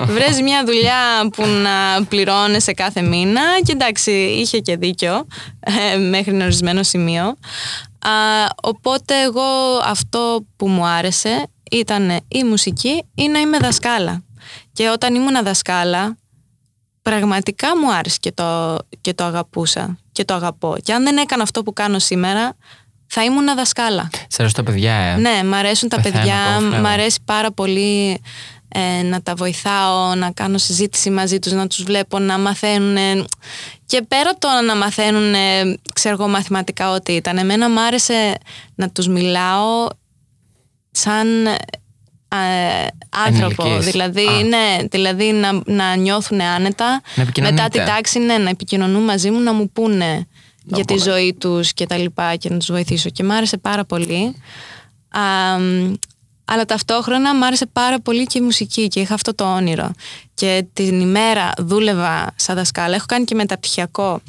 [0.07, 5.27] βρες μια δουλειά που να πληρώνεσαι κάθε μήνα και εντάξει, είχε και δίκιο
[5.95, 7.37] ε, μέχρι ένα ορισμένο σημείο.
[7.99, 8.11] Α,
[8.63, 9.43] οπότε εγώ
[9.85, 14.23] αυτό που μου άρεσε ήταν η μουσική ή να είμαι δασκάλα.
[14.73, 16.17] Και όταν ήμουν δασκάλα,
[17.03, 20.77] πραγματικά μου άρεσε και το, και το αγαπούσα και το αγαπώ.
[20.83, 22.57] Και αν δεν έκανα αυτό που κάνω σήμερα,
[23.07, 24.09] θα ήμουν δασκάλα.
[24.13, 26.81] Σε αρέσουν τα παιδιά, ε; Ναι, μ' αρέσουν τα Πεθαίνω παιδιά, από αυτό.
[26.81, 28.23] μ' αρέσει πάρα πολύ
[28.69, 33.27] ε, να τα βοηθάω, να κάνω συζήτηση μαζί τους, να τους βλέπω να μαθαίνουν
[33.87, 35.35] και πέρα από το να μαθαίνουν,
[35.95, 38.35] ξέρω εγώ μαθηματικά ό,τι ήταν, εμένα μ' άρεσε
[38.75, 39.87] να τους μιλάω
[40.91, 41.57] σαν ε,
[43.27, 43.91] άνθρωπο, Ενηλικείς.
[43.91, 44.43] δηλαδή, Α.
[44.43, 47.69] ναι, δηλαδή να, να νιώθουν άνετα Να μετά επικοινωνείτε.
[47.69, 50.27] την τάξη, ναι, να επικοινωνούν μαζί μου, να μου πούνε
[50.65, 51.01] για τη πολύ.
[51.01, 54.37] ζωή τους και τα λοιπά και να τους βοηθήσω και μ' άρεσε πάρα πολύ.
[55.09, 55.95] Α, μ,
[56.51, 59.91] αλλά ταυτόχρονα μ' άρεσε πάρα πολύ και η μουσική και είχα αυτό το όνειρο.
[60.35, 64.21] Και την ημέρα δούλευα σαν δασκάλα, έχω κάνει και μεταπτυχιακό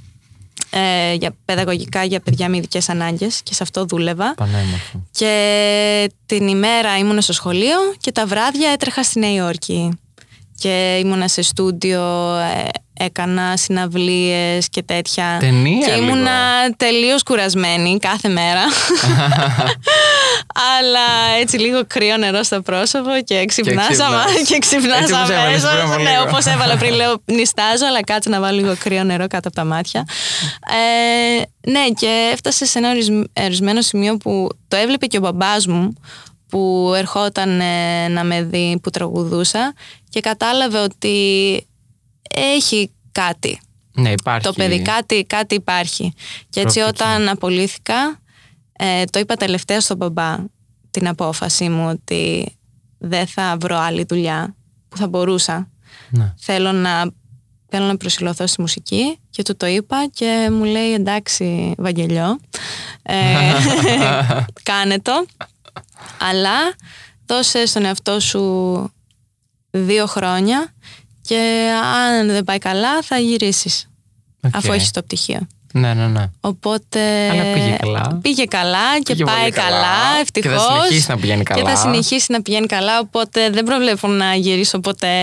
[0.70, 4.34] ε, για παιδαγωγικά για παιδιά με ειδικές ανάγκες και σε αυτό δούλευα.
[4.36, 5.06] Πανέμορφο.
[5.12, 10.00] Και την ημέρα ήμουνα στο σχολείο και τα βράδια έτρεχα στη Νέα Υόρκη.
[10.60, 12.68] Και ήμουνα σε στούντιο, ε,
[13.04, 15.38] έκανα συναυλίες και τέτοια.
[15.40, 16.06] Ταινία Και λίγο.
[16.06, 16.32] ήμουνα
[16.78, 18.62] τελείως κουρασμένη κάθε μέρα.
[20.78, 24.08] Αλλά έτσι λίγο κρύο νερό στο πρόσωπο και ξυπνάς ξυπνάς.
[24.10, 25.70] αμα- και Έτσι ξυπνάς όπως έβαλες αμέσως.
[25.72, 26.22] πριν από Ναι, λίγο.
[26.22, 29.64] όπως έβαλα πριν λέω νιστάζω αλλά κάτσε να βάλω λίγο κρύο νερό κάτω από τα
[29.66, 30.06] μάτια.
[30.70, 31.42] Ε,
[31.72, 35.94] ναι και έφτασε σε ένα ορισμ- ορισμένο σημείο που το έβλεπε και ο μπαμπάς μου
[36.50, 39.74] που ερχόταν ε, να με δει που τραγουδούσα
[40.10, 41.68] και κατάλαβε ότι
[42.36, 43.60] έχει κάτι
[43.92, 44.48] Ναι, υπάρχει.
[44.48, 46.14] το παιδί κάτι, κάτι υπάρχει.
[46.50, 47.04] Και έτσι Προοπτική.
[47.10, 48.20] όταν απολύθηκα,
[48.72, 50.38] ε, το είπα τελευταία στον μπαμπά
[50.92, 52.54] την απόφαση μου ότι
[52.98, 54.56] δεν θα βρω άλλη δουλειά
[54.90, 55.70] που θα μπορούσα.
[56.10, 56.34] Ναι.
[56.38, 57.12] Θέλω να,
[57.70, 62.40] θέλω να προσιλωθώ στη μουσική και του το είπα και μου λέει εντάξει Βαγγελιό,
[63.02, 63.16] ε,
[64.64, 65.26] κάνε το,
[66.20, 66.58] αλλά
[67.26, 68.42] δώσε στον εαυτό σου
[69.72, 70.74] δύο χρόνια
[71.22, 73.90] και αν δεν πάει καλά θα γυρίσεις
[74.44, 74.56] Οκ.
[74.56, 75.48] αφού έχεις το πτυχίο.
[75.74, 76.30] Ναι, ναι, ναι.
[76.42, 77.30] Οπότε.
[77.30, 78.20] Αλλά πήγε καλά.
[78.22, 79.70] Πήγε καλά και Πήγε πάει πολύ καλά.
[79.70, 80.62] καλά, Και θα ευτυχώς.
[80.86, 81.70] συνεχίσει να πηγαίνει Και καλά.
[81.70, 83.00] θα συνεχίσει να πηγαίνει καλά.
[83.00, 85.14] Οπότε δεν προβλέπω να γυρίσω ποτέ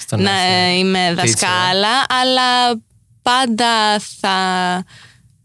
[0.00, 0.70] Στον να Άσο.
[0.78, 1.14] είμαι Teacher.
[1.16, 1.88] δασκάλα.
[2.22, 2.80] Αλλά
[3.22, 4.34] πάντα θα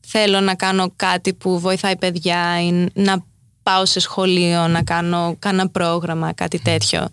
[0.07, 3.23] θέλω να κάνω κάτι που βοηθάει παιδιά ή να
[3.63, 7.07] πάω σε σχολείο, να κάνω κάνα πρόγραμμα, κάτι τέτοιο.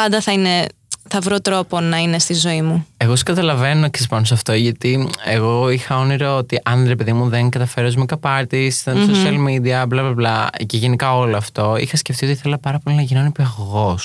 [0.00, 0.66] Πάντα θα είναι.
[1.10, 2.86] Θα βρω τρόπο να είναι στη ζωή μου.
[2.96, 7.12] Εγώ σε καταλαβαίνω και πάνω σε αυτό, γιατί εγώ είχα όνειρο ότι αν ρε παιδί
[7.12, 11.76] μου δεν καταφέρω με καπάρτι, στα social media, μπλα μπλα μπλα, και γενικά όλο αυτό,
[11.76, 13.98] είχα σκεφτεί ότι ήθελα πάρα πολύ να γίνω νηπιαγωγό.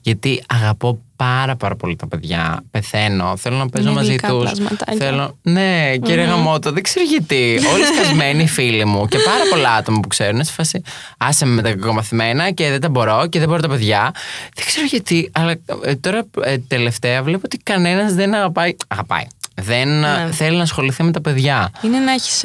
[0.00, 2.62] Γιατί αγαπώ πάρα πάρα πολύ τα παιδιά.
[2.70, 3.36] Πεθαίνω.
[3.36, 4.38] Θέλω να παίζω Είναι μαζί γλυκά τους.
[4.38, 5.06] πλασματάκια.
[5.06, 5.38] Θέλω...
[5.42, 7.60] Ναι, κύριε Γαμότο, δεν ξέρω γιατί.
[7.72, 10.44] Όλοι σκασμένοι οι φίλοι μου και πάρα πολλά άτομα που ξέρουν.
[10.44, 10.82] Σε φάση,
[11.18, 14.10] άσε με με τα κακομαθημένα και δεν τα μπορώ και δεν μπορώ τα παιδιά.
[14.54, 18.76] Δεν ξέρω γιατί, αλλά ε, τώρα ε, τελευταία βλέπω ότι κανένας δεν αγαπάει.
[18.88, 19.24] Αγαπάει.
[19.54, 20.26] Δεν Ναι.
[20.28, 21.70] ε, θέλει να ασχοληθεί με τα παιδιά.
[21.82, 22.42] Είναι να έχεις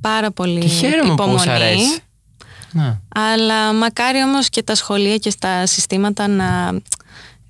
[0.00, 1.40] πάρα πολύ Και χαίρομαι που υπομονή.
[1.40, 1.98] σ' αρέσει.
[2.72, 2.98] Ναι.
[3.14, 6.74] Αλλά μακάρι όμως και τα σχολεία και στα συστήματα να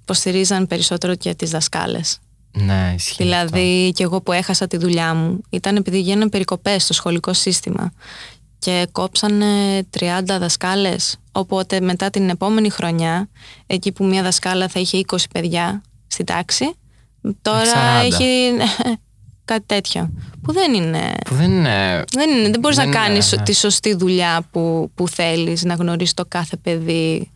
[0.08, 2.18] υποστηρίζαν περισσότερο και τις δασκάλες.
[2.52, 3.10] Ναι, ισχύει.
[3.10, 3.24] αυτό.
[3.24, 7.92] Δηλαδή και εγώ που έχασα τη δουλειά μου ήταν επειδή γίνανε περικοπές στο σχολικό σύστημα
[8.58, 9.46] και κόψανε
[9.98, 13.28] 30 δασκάλες οπότε μετά την επόμενη χρονιά
[13.66, 16.74] εκεί που μια δασκάλα θα είχε 20 παιδιά στη τάξη
[17.42, 18.04] τώρα 40.
[18.04, 18.50] έχει
[19.50, 20.10] κάτι τέτοιο
[20.42, 22.04] που δεν είναι Που δεν είναι.
[22.12, 23.42] δεν, είναι, δεν μπορείς Δεν να είναι, κάνεις ναι.
[23.42, 27.30] τη σωστή δουλειά που, που θέλεις να γνωρίσεις το κάθε παιδί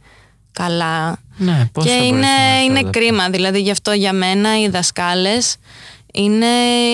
[0.52, 3.30] καλά Ναι, πώς και θα είναι, μπορέσει να είναι αυτό το- κρίμα.
[3.30, 5.56] Δηλαδή γι' αυτό για μένα οι δασκάλες
[6.12, 6.46] είναι,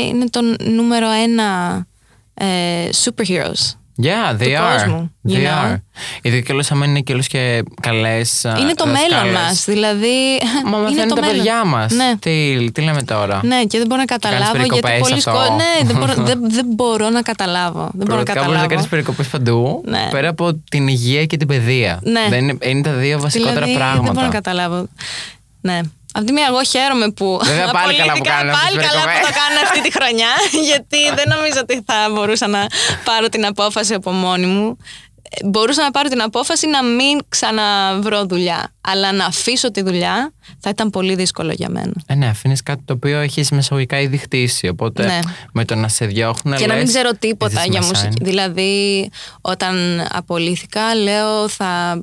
[0.08, 1.86] είναι το νούμερο ένα
[2.34, 3.77] ε, superheroes.
[4.02, 4.72] Yeah, they του are.
[4.78, 5.76] κόσμου, you They know; are.
[6.22, 9.22] Ειδικά και άμα είναι και όλες και καλές α, είναι το δασκάλες.
[9.22, 9.64] μέλλον μας.
[9.64, 10.16] Δηλαδή
[10.64, 11.36] Μα είναι μαθαίνουν το τα μέλλον.
[11.36, 11.92] παιδιά μας.
[11.92, 12.12] Ναι.
[12.18, 15.30] Τι, τι λέμε τώρα; Ναι, και δεν μπορώ να καταλάβω γιατί περικοπές πολλοί αυτό.
[15.30, 15.54] σκο...
[15.54, 17.88] Ναι, δεν μπορώ, δεν, δεν μπορώ να καταλάβω.
[17.92, 18.68] Δεν μπορώ να Πραγματικά μπορείς να καταλάβω.
[18.68, 20.08] κάνεις περικοπές παντού, Ναι.
[20.10, 21.98] πέρα από την υγεία και την παιδεία.
[22.02, 22.26] Ναι.
[22.28, 24.02] Δεν είναι, είναι τα δύο βασικότερα δηλαδή, πράγματα.
[24.02, 24.88] Δεν μπορώ να καταλάβω.
[25.60, 25.80] Ναι.
[26.18, 27.40] Απ' τη μία, εγώ χαίρομαι που.
[27.44, 29.34] Βέβαια, πάλι καλά που απολύθηκα, κάνουν αυτές Πάλι τις καλά που περικοπές.
[29.34, 30.30] το κάνω αυτή τη χρονιά.
[30.70, 32.66] γιατί δεν νομίζω ότι θα μπορούσα να
[33.04, 34.76] πάρω την απόφαση από μόνη μου.
[35.30, 38.72] Ε, Μπορούσα να πάρω την απόφαση να μην ξαναβρω δουλειά.
[38.80, 41.92] Αλλά να αφήσω τη δουλειά θα ήταν πολύ δύσκολο για μένα.
[42.06, 44.68] Ε, ναι, αφήνεις κάτι το οποίο έχεις μεσαγωγικά ήδη χτίσει.
[44.68, 45.18] Οπότε Ναι.
[45.52, 46.56] με το να σε διώχνουν.
[46.56, 48.08] και να μην λες, ξέρω «Is τίποτα this για my μουσική.
[48.18, 52.02] sign?» Δηλαδή, όταν απολύθηκα, λέω θα.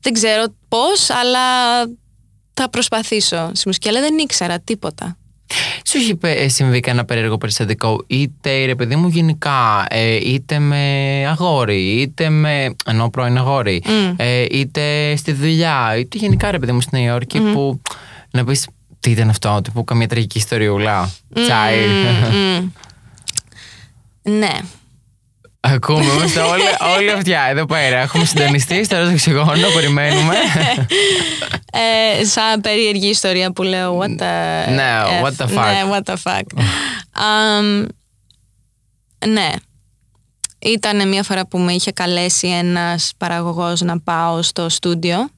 [0.00, 1.38] Δεν ξέρω πώς, αλλά
[2.60, 3.88] θα προσπαθήσω στη μουσική.
[3.88, 5.16] Αλλά δεν ήξερα τίποτα.
[5.86, 10.58] Σου έχει πε- ε, συμβεί κανένα περίεργο περιστατικό, είτε ρε παιδί μου γενικά, ε, είτε
[10.58, 10.76] με
[11.28, 12.74] αγόρι, είτε με.
[12.86, 14.14] ενώ πρώην αγόρι, Μμ.
[14.16, 17.80] ε, είτε στη δουλειά, είτε γενικά ρε παιδί μου στη Νέα Υόρκη που
[18.30, 18.66] να πεις
[19.00, 21.10] τι ήταν αυτό, τύπου καμία τραγική ιστοριούλα.
[21.34, 21.76] Τσάι.
[22.60, 22.68] Μμμ.
[24.38, 24.58] Ναι.
[25.60, 26.62] Ακούμε, είμαστε όλοι,
[26.96, 27.98] όλοι αυτιά εδώ πέρα.
[27.98, 30.34] Έχουμε συντονιστεί στο ροζ οξυγόνο, περιμένουμε.
[31.72, 35.24] Ε, σαν περίεργη ιστορία που λέω what the Ναι, F.
[35.24, 35.64] what the fuck.
[35.64, 36.62] Ναι, what the fuck.
[37.12, 37.84] Αμ,
[39.26, 39.48] ναι.
[40.58, 45.28] Ήταν μια φορά που με είχε καλέσει ένας παραγωγός να πάω στο στούντιο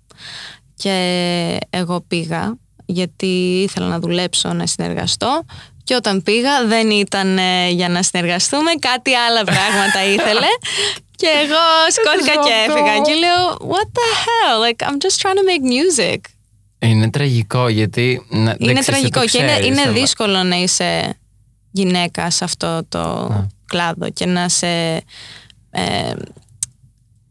[0.74, 2.54] και εγώ πήγα
[2.87, 5.44] γιατί ήθελα να δουλέψω, να συνεργαστώ
[5.85, 10.47] και όταν πήγα δεν ήταν ε, για να συνεργαστούμε, κάτι άλλα πράγματα ήθελε
[11.21, 12.73] και εγώ σηκώθηκα και αυτό.
[12.73, 16.16] έφυγα και λέω what the hell, like I'm just trying to make music.
[16.79, 18.27] είναι τραγικό γιατί.
[18.29, 21.19] να- δεν Είναι ξέρεις, δεν τραγικό το και είναι, ξέρεις, είναι αλλά- δύσκολο να είσαι
[21.71, 23.31] γυναίκα σε αυτό το
[23.66, 24.66] κλάδο και να σε
[25.71, 26.12] ε,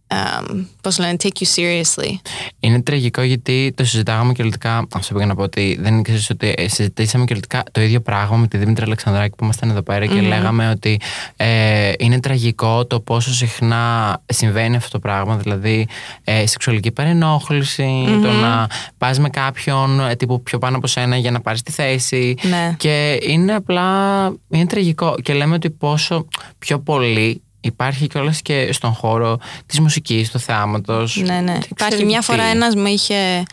[0.10, 2.14] um, πώς λένε, take you seriously.
[2.60, 4.88] Είναι τραγικό γιατί το συζητάγαμε και ολικά.
[4.94, 8.38] Αυτό πήγα να πω ότι δεν ήξερε ότι ε, συζητήσαμε και ολικά το ίδιο πράγμα
[8.38, 11.00] με τη Δήμητρα Αλεξανδράκη που ήμασταν εδώ πέρα και λέγαμε ότι
[11.36, 15.38] ε, είναι τραγικό το πόσο συχνά συμβαίνει αυτό το πράγμα.
[15.38, 15.88] Δηλαδή,
[16.24, 18.68] ε, σεξουαλική παρενόχληση, το να
[18.98, 22.36] πας με κάποιον ε, τύπου πιο πάνω από σένα για να πάρεις τη θέση.
[22.42, 22.76] Ναι.
[22.78, 24.26] Και είναι απλά.
[24.50, 25.16] Είναι τραγικό.
[25.22, 31.16] Και λέμε ότι πόσο πιο πολύ υπάρχει κιόλας και στον χώρο της μουσικής, του θεάματος.
[31.16, 31.58] Ναι, ναι.
[31.70, 33.44] Υπάρχει μια φορά ένας με είχε...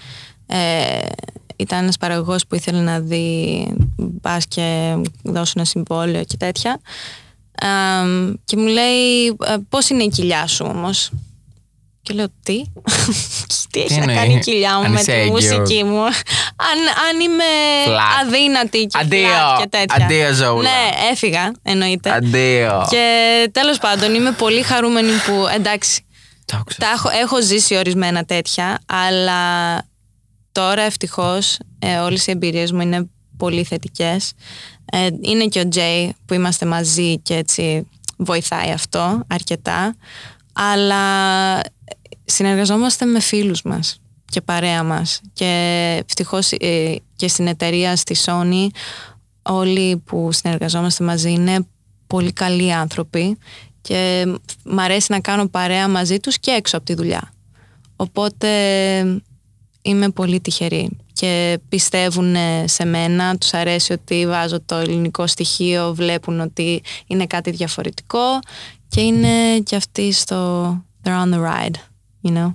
[0.46, 1.06] Ε,
[1.56, 6.80] ήταν ένας παραγωγός που ήθελε να δει μπας και δώσει ένα συμβόλαιο και τέτοια.
[7.60, 11.10] Αμ, και μου λέει «Ε, πώς είναι η κοιλιά σου όμως;
[12.06, 12.62] Και λέω τι,
[13.70, 15.30] τι έχει να εννοεί; κάνει η κοιλιά μου Αν με είσαι τη έγκυος.
[15.30, 17.44] μουσική μου; Αν, αν είμαι
[17.86, 18.24] Flat.
[18.26, 19.28] αδύνατη και Αντίο.
[19.28, 20.04] flat και τέτοια.
[20.04, 20.62] Αντίο, Ζωούλα.
[20.70, 22.10] Ναι, έφυγα εννοείται.
[22.12, 22.86] Αντίο.
[22.90, 26.04] Και τέλος πάντων είμαι πολύ χαρούμενη που εντάξει
[26.44, 26.76] Το άκουσα.
[26.80, 29.40] τα έχω, έχω ζήσει ορισμένα τέτοια, αλλά
[30.52, 34.32] τώρα ευτυχώς ε, όλες οι εμπειρίες μου είναι πολύ θετικές.
[34.92, 39.96] Ε, είναι και ο Τζέι που είμαστε μαζί και έτσι βοηθάει αυτό αρκετά,
[40.58, 41.60] αλλά
[42.24, 45.46] συνεργαζόμαστε με φίλους μας και παρέα μας και
[46.08, 48.66] ευτυχώς ε, και στην εταιρεία στη Sony
[49.42, 51.66] όλοι που συνεργαζόμαστε μαζί είναι
[52.06, 53.38] πολύ καλοί άνθρωποι
[53.80, 54.26] και
[54.64, 57.32] μ' αρέσει να κάνω παρέα μαζί τους και έξω από τη δουλειά.
[57.96, 58.48] Οπότε
[59.82, 66.40] είμαι πολύ τυχερή και πιστεύουν σε μένα, τους αρέσει ότι βάζω το ελληνικό στοιχείο, βλέπουν
[66.40, 68.20] ότι είναι κάτι διαφορετικό
[68.96, 70.68] και είναι και αυτοί στο
[71.02, 71.74] they're on the ride,
[72.22, 72.54] you know.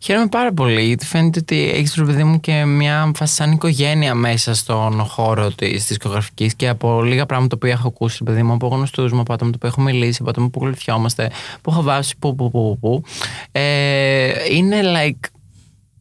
[0.00, 4.14] Χαίρομαι πάρα πολύ γιατί φαίνεται ότι έχεις ρε παιδί μου και μια φάση σαν οικογένεια
[4.14, 8.52] μέσα στον χώρο της δισκογραφικής και από λίγα πράγματα που έχω ακούσει, ρε παιδί μου,
[8.52, 11.30] από γνωστούς μου, από άτομα που έχω μιλήσει, από άτομα που ακολουθιόμαστε,
[11.62, 13.02] που έχω βάσει, που, που, που, που.
[13.52, 15.28] Ε, είναι like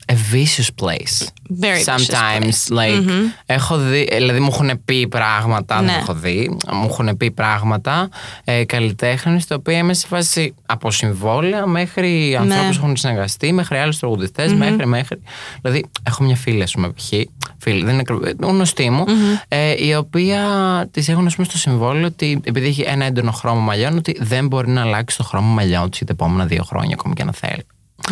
[0.05, 1.27] a vicious place.
[1.61, 3.03] Very vicious Sometimes, like,
[3.45, 5.87] έχω δει, δηλαδή μου έχουν πει πράγματα, Ναι.
[5.91, 8.09] δεν έχω δει, μου έχουν πει πράγματα
[8.43, 13.77] ε, καλλιτέχνες, τα οποία είμαι σε φάση από συμβόλαια μέχρι ανθρώπους που έχουν συνεργαστεί, μέχρι
[13.77, 15.21] άλλους τραγουδιστές, μέχρι, μέχρι.
[15.61, 17.09] Δηλαδή, έχω μια φίλη, ας πούμε, π.χ.
[17.57, 19.05] Φίλη, δεν είναι ακριβώς, ε, γνωστή μου,
[19.47, 20.41] ε, η οποία
[20.91, 24.47] της έχουν, ας πούμε, στο συμβόλαιο ότι επειδή έχει ένα έντονο χρώμα μαλλιών, ότι δεν
[24.47, 27.31] μπορεί να αλλάξει το χρώμα μαλλιών της για τα επόμενα δύο χρόνια, ακόμη και να
[27.33, 27.63] θέλει.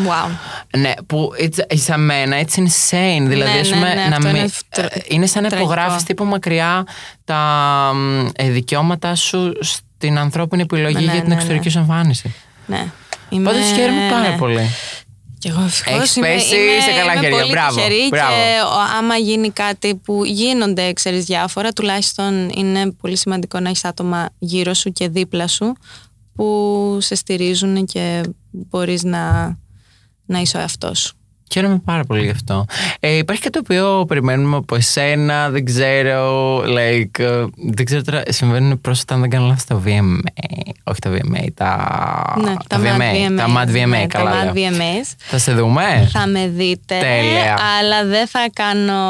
[0.08, 0.30] Wow.
[0.78, 3.24] Ναι, που it's, για μένα it's insane.
[3.28, 5.50] Δηλαδή, Ναι, ας ναι, πούμε, ναι, να αυτό μην- είναι τρα- ε, είναι σαν να
[5.50, 5.72] τραγικό.
[5.72, 6.84] υπογράφεις τύπου μακριά
[7.26, 7.38] τα
[7.96, 11.72] μ, ε, δικαιώματά σου στην ανθρώπινη επιλογή Ναι, για την ναι, εξωτερική ναι.
[11.72, 12.34] σου εμφάνιση.
[12.66, 12.86] Ναι.
[13.30, 13.52] Είμαι...
[13.52, 14.38] Πάντω χαίρομαι πάρα ναι.
[14.38, 14.70] πολύ.
[15.40, 17.38] Και εγώ ευτυχώς Έχεις είμαι, πέσει είμαι, σε καλά είμαι χέρια.
[17.38, 18.30] πολύ Μπράβο, τυχερή μπράβο.
[18.34, 23.84] και ο- άμα γίνει κάτι που γίνονται, ξέρεις, διάφορα, τουλάχιστον είναι πολύ σημαντικό να έχεις
[23.86, 25.76] άτομα γύρω σου και δίπλα σου
[26.36, 29.56] που σε στηρίζουν και μπορείς να,
[30.30, 31.14] να είσαι ο εαυτός σου.
[31.52, 32.66] Χαίρομαι πάρα πολύ γι' αυτό.
[33.00, 38.22] Ε, υπάρχει κάτι το οποίο περιμένουμε από εσένα, δεν ξέρω, like, ε, δεν ξέρω τώρα,
[38.28, 43.34] συμβαίνουν πρόσφατα αν δεν κάνω λάθος τα VMA, όχι τα VMA, τα, ναι, τα VMA,
[43.38, 44.54] τα Mad VMA, ναι, καλά τα λέω.
[44.54, 45.14] Mad VMAs.
[45.18, 46.10] Θα σε δούμε.
[46.12, 47.58] Θα με δείτε, Τέλεια.
[47.80, 49.02] αλλά δεν θα κάνω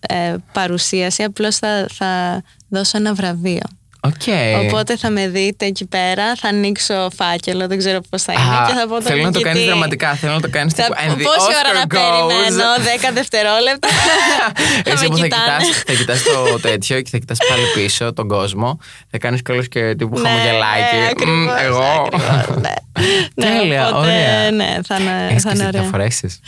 [0.00, 3.64] ε, παρουσίαση, απλώς θα, θα δώσω ένα βραβείο.
[4.06, 4.22] Οκ.
[4.64, 8.64] Οπότε θα με δείτε εκεί πέρα, θα ανοίξω φάκελο, δεν ξέρω πώς θα είναι Α,
[8.68, 9.44] και θα πω τον θέλω να το νικητή.
[9.54, 11.88] κάνεις δραματικά, θέλω να το κάνεις Θα, τύπου and the πόση ώρα Oscar να goes.
[11.88, 12.64] περιμένω,
[13.10, 13.88] 10 δευτερόλεπτα.
[14.84, 15.64] θα Εσύ με που θα κοιτάνε.
[15.64, 18.78] κοιτάς, θα κοιτάς το τέτοιο και θα κοιτάς πάλι πίσω τον κόσμο.
[19.10, 20.96] Θα κάνεις κιόλας και τύπου Ναι, χαμογελάκι.
[20.96, 22.08] ναι, Μμ, ακριβώς, Εγώ.
[22.12, 22.74] ακριβώς, ναι.
[23.34, 24.50] Ναι, Τέλεια, οπότε, ωραία.
[24.50, 25.90] Ναι, θα είναι, Έχεις θα και είναι εσύ τα ωραία.
[25.90, 26.40] φορέσεις.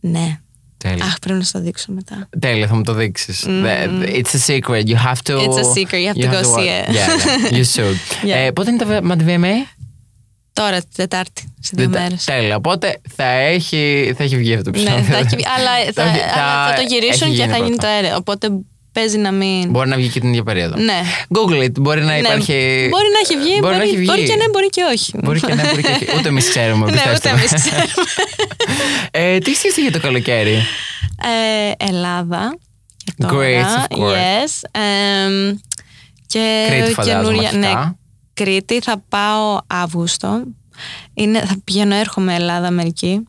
[0.00, 0.40] Ναι.
[0.78, 1.04] Τέλεια.
[1.04, 2.28] Αχ, πρέπει να σου το δείξω μετά.
[2.38, 3.44] Τέλεια, θα μου το δείξεις.
[3.48, 4.84] The- It's a secret.
[4.86, 5.38] You have to...
[5.38, 6.00] It's a secret.
[6.02, 6.94] You have to go watch- see it.
[6.94, 7.96] Yeah, yeah, you should.
[8.28, 8.36] Yeah.
[8.36, 9.54] Ε, Πότε είναι τα Mad VMA?
[10.52, 12.24] Τώρα, την Τετάρτη, σε δύο Δεν- μέρες.
[12.24, 12.56] Τέλεια.
[12.56, 15.12] Οπότε θα έχει, θα έχει βγει αυτό το Ναι, επεισόδιο.
[15.14, 17.82] θα έχει, αλλά, θα, Θα- αλλά θα το έχει γυρίσουν και γίνει θα γίνει πρώτα.
[17.82, 18.16] το αέρα.
[18.16, 18.48] Οπότε
[18.92, 19.70] παίζει να μην.
[19.70, 20.76] Μπορεί να βγει και την ίδια περίοδο.
[20.76, 21.00] Ναι.
[21.28, 21.80] Google it.
[21.80, 22.86] Μπορεί να Ναι, υπάρχει.
[22.90, 24.04] Μπορεί να έχει βγει, μπορεί, να έχει βγει.
[24.06, 25.12] μπορεί και ναι, μπορεί και όχι.
[25.22, 26.06] Μπορεί και ναι, μπορεί και όχι.
[26.18, 26.84] Ούτε εμείς ξέρουμε.
[26.84, 27.38] Ναι, πιστέψτε ούτε με.
[27.38, 27.86] εμείς ξέρουμε.
[29.10, 32.58] ε, τι σκέφτεσαι για το καλοκαίρι; Ε, Ελλάδα.
[33.04, 34.12] Και τώρα, Great, of course.
[34.12, 34.80] Yes.
[35.26, 35.56] Εμ,
[36.26, 37.98] και Κρήτη, φαντάζομαι, καινούρια- ναι, αρχικά.
[38.34, 40.42] Κρήτη θα πάω Αύγουστο.
[41.14, 43.20] Είναι, θα πηγαίνω, έρχομαι Ελλάδα, Αμερική.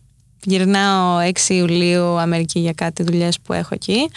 [0.44, 1.18] Γυρνάω
[1.48, 4.10] 6 Ιουλίου Αμερική για κάτι δουλειές που έχω εκεί.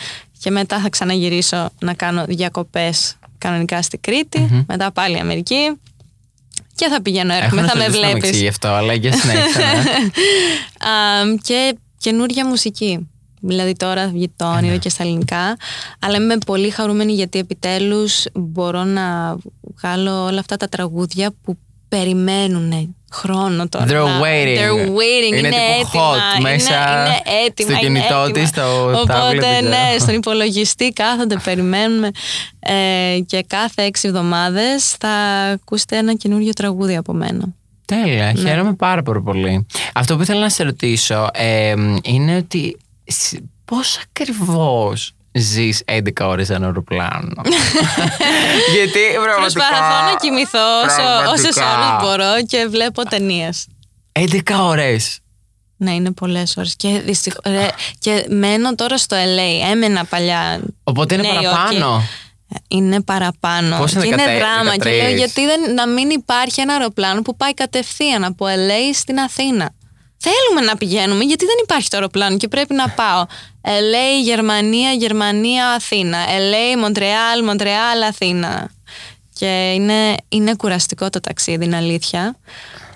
[0.42, 5.80] Και μετά θα ξαναγυρίσω να κάνω διακοπές κανονικά στη κρητη Μετά πάλι Αμερική.
[6.74, 8.28] Και θα πηγαίνω, Έχω έρχομαι, να θα με σου ζητήσω να βλέπεις.
[8.28, 9.58] εξηγεί αυτό, αλλά για συνέχεια.
[9.58, 9.82] ναι.
[11.20, 13.08] Αμ, και καινούρια μουσική.
[13.40, 15.56] Δηλαδή τώρα θα βγει το όνειρο και στα ελληνικά.
[15.98, 19.36] Αλλά είμαι πολύ χαρούμενη γιατί επιτέλους μπορώ να
[19.76, 23.84] βγάλω όλα αυτά τα τραγούδια που περιμένουν χρόνο τώρα.
[23.84, 24.58] They're να- waiting.
[24.58, 25.36] They're waiting.
[25.36, 26.10] Είναι Είναι, τύπου έτοιμα.
[26.12, 26.74] hot είναι, μέσα
[27.06, 27.76] είναι έτοιμα.
[27.76, 28.30] στο είναι κινητό έτοιμα.
[28.32, 29.98] της, στο Οπότε tablet, δεν ναι, ξέρω.
[29.98, 32.10] στον υπολογιστή κάθονται, περιμένουμε.
[32.60, 35.08] Ε, και κάθε έξι εβδομάδες θα
[35.52, 37.44] ακούσετε ένα καινούριο τραγούδι από μένα.
[37.86, 38.40] Τέλεια, Ναι.
[38.48, 39.66] χαίρομαι πάρα πολύ, πολύ.
[39.94, 43.98] Αυτό που ήθελα να σε ρωτήσω ε, είναι ότι σ- πώς
[45.32, 47.42] ακριβώς ζεις 11 ώρες σε ένα αεροπλάνο.
[48.76, 49.40] Γιατί πραγματικά...
[49.40, 51.30] Προσπαθώ να κοιμηθώ όσο, πραγματικά.
[51.30, 53.66] όσες ώρες μπορώ και βλέπω ταινίες.
[54.12, 55.18] 11 ώρες.
[55.76, 56.74] Ναι, είναι πολλές ώρες.
[56.76, 57.34] Και, δυστυχ...
[57.44, 57.68] ρε,
[57.98, 59.70] και μένω τώρα στο LA.
[59.70, 60.60] Έμενα παλιά.
[60.84, 61.48] Οπότε είναι Νέα Υόρκη.
[61.48, 62.02] παραπάνω.
[62.68, 63.78] Είναι παραπάνω.
[63.78, 64.76] Πώς είναι και είναι 13, δράμα.
[64.76, 65.16] Και λέω 13?
[65.16, 69.70] γιατί δεν, να μην υπάρχει ένα αεροπλάνο που πάει κατευθείαν από LA στην Αθήνα.
[70.16, 73.26] Θέλουμε να πηγαίνουμε γιατί δεν υπάρχει το αεροπλάνο και πρέπει να πάω.
[73.64, 76.18] LA, Γερμανία, Γερμανία, Αθήνα.
[76.26, 78.70] LA, Μοντρεάλ, Μοντρεάλ, Αθήνα.
[79.32, 82.36] Και είναι, είναι κουραστικό το ταξίδι, είναι αλήθεια.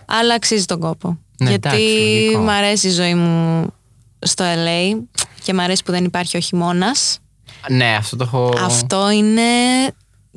[0.07, 1.19] Αλλά αξίζει τον κόπο.
[1.39, 2.39] Ναι, γιατί εντάξει, λογικό.
[2.39, 3.67] μ' αρέσει η ζωή μου
[4.19, 5.01] στο LA
[5.43, 7.19] και μ' αρέσει που δεν υπάρχει ο χειμώνας.
[7.69, 8.55] Ναι, αυτό το έχω...
[8.61, 9.43] Αυτό είναι.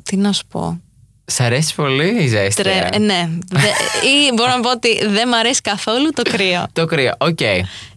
[0.02, 0.80] Τι να σου πω.
[1.24, 2.62] Σ' αρέσει πολύ η ζέστη.
[2.62, 2.88] Τρε...
[2.92, 3.28] ε; Ναι.
[3.50, 3.68] Δε...
[4.08, 6.66] ή μπορώ να πω ότι δεν μ' αρέσει καθόλου το κρύο.
[6.72, 7.36] Το κρύο, οκ.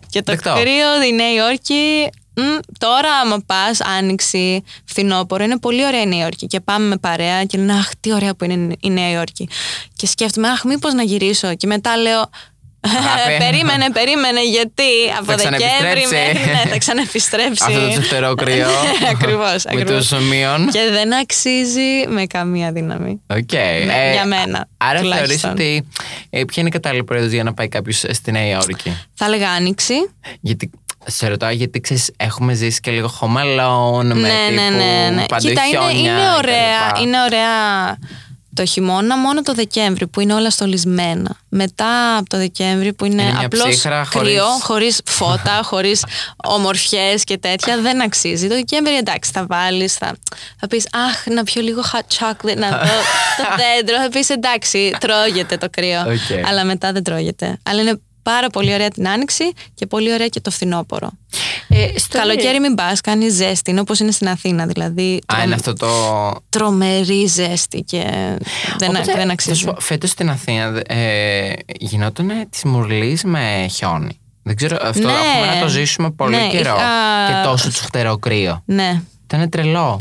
[0.09, 0.53] Και το Δεκτό.
[0.59, 2.09] κρύο, η Νέα Υόρκη.
[2.35, 2.41] Μ,
[2.77, 6.47] τώρα, άμα πας, άνοιξη, φθινόπωρο, είναι πολύ ωραία η Νέα Υόρκη.
[6.47, 9.49] Και πάμε με παρέα και λένε Αχ, τι ωραία που είναι η Νέα Υόρκη.
[9.95, 11.55] Και σκέφτομαι, Αχ, μήπως να γυρίσω.
[11.55, 12.29] Και μετά λέω,
[12.85, 13.37] Αγάπη.
[13.45, 14.83] περίμενε, περίμενε, γιατί
[15.17, 15.59] από Θα Δεκέμβρη
[16.07, 16.15] ξαναεπιστρέψει.
[16.15, 16.51] μέχρι.
[16.65, 17.63] Ναι, θα ξαναεπιστρέψει.
[17.67, 18.67] Αυτό το τσουχτερό κρύο.
[19.13, 19.97] Ακριβώς, Με ακριβώς.
[20.07, 20.69] τους ομοίων.
[20.69, 23.21] Και δεν αξίζει με καμία δύναμη.
[23.27, 23.51] Οκ.
[23.85, 24.67] Ναι, Ε, για μένα.
[24.77, 25.39] Άρα τουλάχιστον.
[25.39, 25.87] θεωρείς ότι
[26.29, 29.49] ε, ποια είναι η κατάλληλη περίοδος για να πάει κάποιος στη Νέα Υόρκη; Θα έλεγα
[29.49, 29.93] άνοιξη.
[30.41, 30.69] Γιατί
[31.05, 35.09] σε ρωτάω γιατί ξέρεις, έχουμε ζήσει και λίγο home alone με ναι, τύπου ναι, ναι,
[35.15, 35.25] ναι.
[35.25, 36.99] παντού Κοίτα, είναι, χιόνια είναι, και ωραία, λοιπά.
[37.01, 37.97] είναι ωραία
[38.55, 41.35] το χειμώνα μόνο το Δεκέμβρη που είναι όλα στολισμένα.
[41.49, 46.05] Μετά από το Δεκέμβρη που είναι, Είναι μια απλώς ψύχρα χωρίς- κρύο, χωρίς φώτα, χωρίς
[46.43, 48.47] ομορφιές και τέτοια, δεν αξίζει.
[48.47, 50.15] Το Δεκέμβρη εντάξει θα βάλεις, θα,
[50.59, 52.77] θα πεις αχ να πιω λίγο hot chocolate, να δω
[53.37, 56.47] το δέντρο, θα πεις εντάξει τρώγεται το κρύο, Οκ.
[56.47, 57.57] αλλά μετά δεν τρώγεται.
[57.63, 61.09] Αλλά είναι πάρα πολύ ωραία την άνοιξη και πολύ ωραία και το φθινόπωρο.
[61.67, 63.71] Ε, στο Καλοκαίρι μην πας, κάνει ζέστη.
[63.71, 64.65] Είναι όπως είναι στην Αθήνα.
[64.65, 65.15] Δηλαδή.
[65.15, 65.87] Α, τρομ- είναι αυτό το.
[66.49, 68.03] Τρομερή ζέστη και
[68.77, 69.59] δεν, Οπότε, δεν θα αξίζει.
[69.59, 74.17] σου πω, φέτος στην Αθήνα ε, γινόταν τη μουρλής με χιόνι.
[74.43, 75.13] Δεν ξέρω, αυτό Ναι.
[75.13, 76.75] έχουμε να το ζήσουμε πολύ Ναι, καιρό.
[76.75, 78.61] είχα- Και τόσο τσουχτερό κρύο.
[78.65, 79.01] Ναι.
[79.23, 79.99] Ήταν τρελό.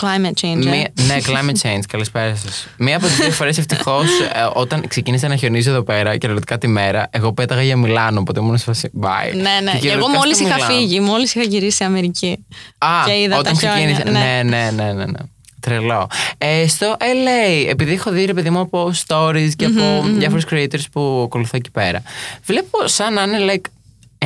[0.00, 0.66] Climate change.
[0.66, 0.70] ε.
[0.70, 1.80] Μία, ναι, climate change.
[1.88, 2.66] Καλησπέρα σας.
[2.78, 4.06] Μία από τις δύο φορές ευτυχώς
[4.52, 8.20] όταν ξεκίνησε να χιονίζει εδώ πέρα κυριολεκτικά τη μέρα, εγώ πέταγα για Μιλάνο.
[8.20, 8.90] Οπότε ήμουν σε φάση.
[9.00, 9.34] Bye.
[9.34, 9.70] Ναι, ναι.
[9.72, 10.74] Και Και εγώ κυριολεκτικά μόλις στο είχα Μιλάνο.
[10.74, 12.44] φύγει, μόλις είχα γυρίσει Αμερική.
[12.78, 14.18] Α, και είδα όταν τα χιόνια, ξεκίνησε.
[14.24, 14.42] ναι.
[14.42, 15.04] Ναι, ναι, ναι, ναι.
[15.04, 15.18] ναι.
[15.60, 16.06] Τρελό.
[16.38, 20.82] Ε, στο LA, επειδή έχω δει ρε παιδί μου από stories και από διάφορους creators
[20.92, 22.02] που ακολουθώ εκεί πέρα,
[22.44, 23.66] βλέπω σαν να είναι like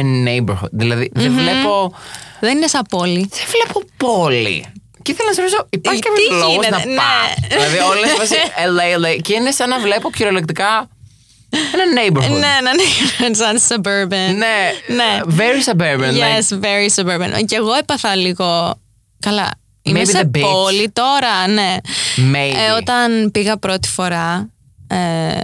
[0.01, 0.69] a neighborhood.
[0.71, 1.95] Δηλαδή δεν βλέπω.
[2.41, 3.29] Δεν είναι σαν πόλη.
[3.31, 4.65] Δεν βλέπω πόλη.
[5.09, 6.97] Και ήθελα να σε ρωτήσω, υπάρχει Ε, κάποιος τι λόγος να γίνεται, ναι.
[6.97, 7.29] πάω.
[7.49, 8.35] δηλαδή, όλες βάσει
[8.75, 9.21] LA, LA.
[9.23, 10.89] Και είναι σαν να βλέπω κυριολεκτικά
[11.51, 12.31] ένα neighborhood.
[12.31, 12.71] ναι, ναι,
[13.29, 13.35] ναι.
[13.35, 14.35] Σαν suburban.
[14.37, 14.57] Ναι,
[14.97, 15.21] Ναι.
[15.39, 16.13] very suburban.
[16.13, 17.45] like, Yes, very suburban.
[17.45, 18.81] Και εγώ έπαθα λίγο.
[19.19, 19.51] Καλά.
[19.83, 20.41] Είμαι Maybe σε the beach.
[20.41, 21.77] πόλη τώρα, ναι.
[22.17, 22.55] maybe.
[22.69, 24.51] Ε, όταν πήγα πρώτη φορά,
[24.87, 25.41] ε,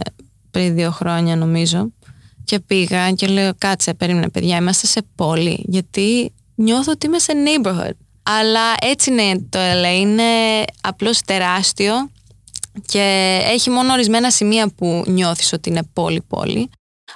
[0.51, 1.93] πριν δύο χρόνια νομίζω,
[2.45, 7.33] και πήγα και λέω κάτσε, περίμενε παιδιά, είμαστε σε πόλη, γιατί νιώθω ότι είμαι σε
[7.45, 7.97] neighborhood.
[8.27, 10.23] Αλλά έτσι είναι το LA, είναι
[10.81, 12.11] απλώς τεράστιο
[12.87, 16.71] και έχει μόνο ορισμένα σημεία που νιώθεις ότι είναι πόλη-πόλη.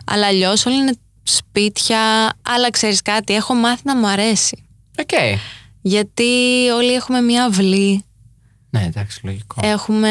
[0.05, 2.01] Αλλά αλλιώς όλα είναι σπίτια,
[2.42, 4.68] αλλά ξέρεις κάτι, έχω μάθει να μου αρέσει.
[4.99, 5.11] Οκ.
[5.83, 6.25] Γιατί
[6.77, 8.05] όλοι έχουμε μία αυλή,
[8.71, 9.61] Ναι, εντάξει, λογικό.
[9.62, 10.11] Έχουμε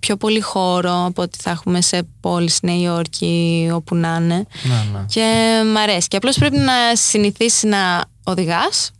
[0.00, 4.46] πιο πολύ χώρο από ότι θα έχουμε σε πόλη στη Νέα Υόρκη, όπου να είναι.
[4.62, 5.04] Ναι, ναι.
[5.08, 6.08] Και μ' αρέσει.
[6.08, 8.90] Και απλώς πρέπει να συνηθίσεις να οδηγάς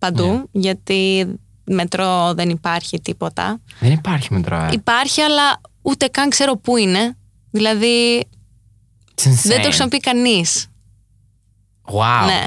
[0.00, 0.42] παντού, Ναι.
[0.60, 1.26] γιατί
[1.64, 3.60] μετρό δεν υπάρχει τίποτα.
[3.80, 4.68] Δεν υπάρχει μετρό, ε.
[4.72, 7.16] Υπάρχει, αλλά ούτε καν ξέρω πού είναι.
[7.50, 8.18] Δηλαδή,
[9.14, 9.32] It's insane.
[9.42, 10.66] δεν το έχει ξαναπεί κανείς.
[11.92, 12.26] Wow.
[12.26, 12.42] Ναι.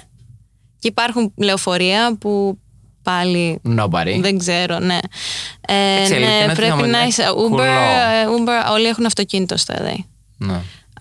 [0.80, 2.58] Και υπάρχουν λεωφορεία που
[3.02, 4.18] πάλι Nobody.
[4.22, 4.98] Δεν ξέρω, ναι.
[5.68, 7.24] Ε, Εξελίχθηκε ναι, ένα πρέπει φαινόμενο, να είναι είσαι.
[7.36, 7.58] κουλό.
[7.58, 9.96] Uber, ε, Uber, όλοι έχουν αυτοκίνητο στο LA.
[10.38, 10.54] Ναι.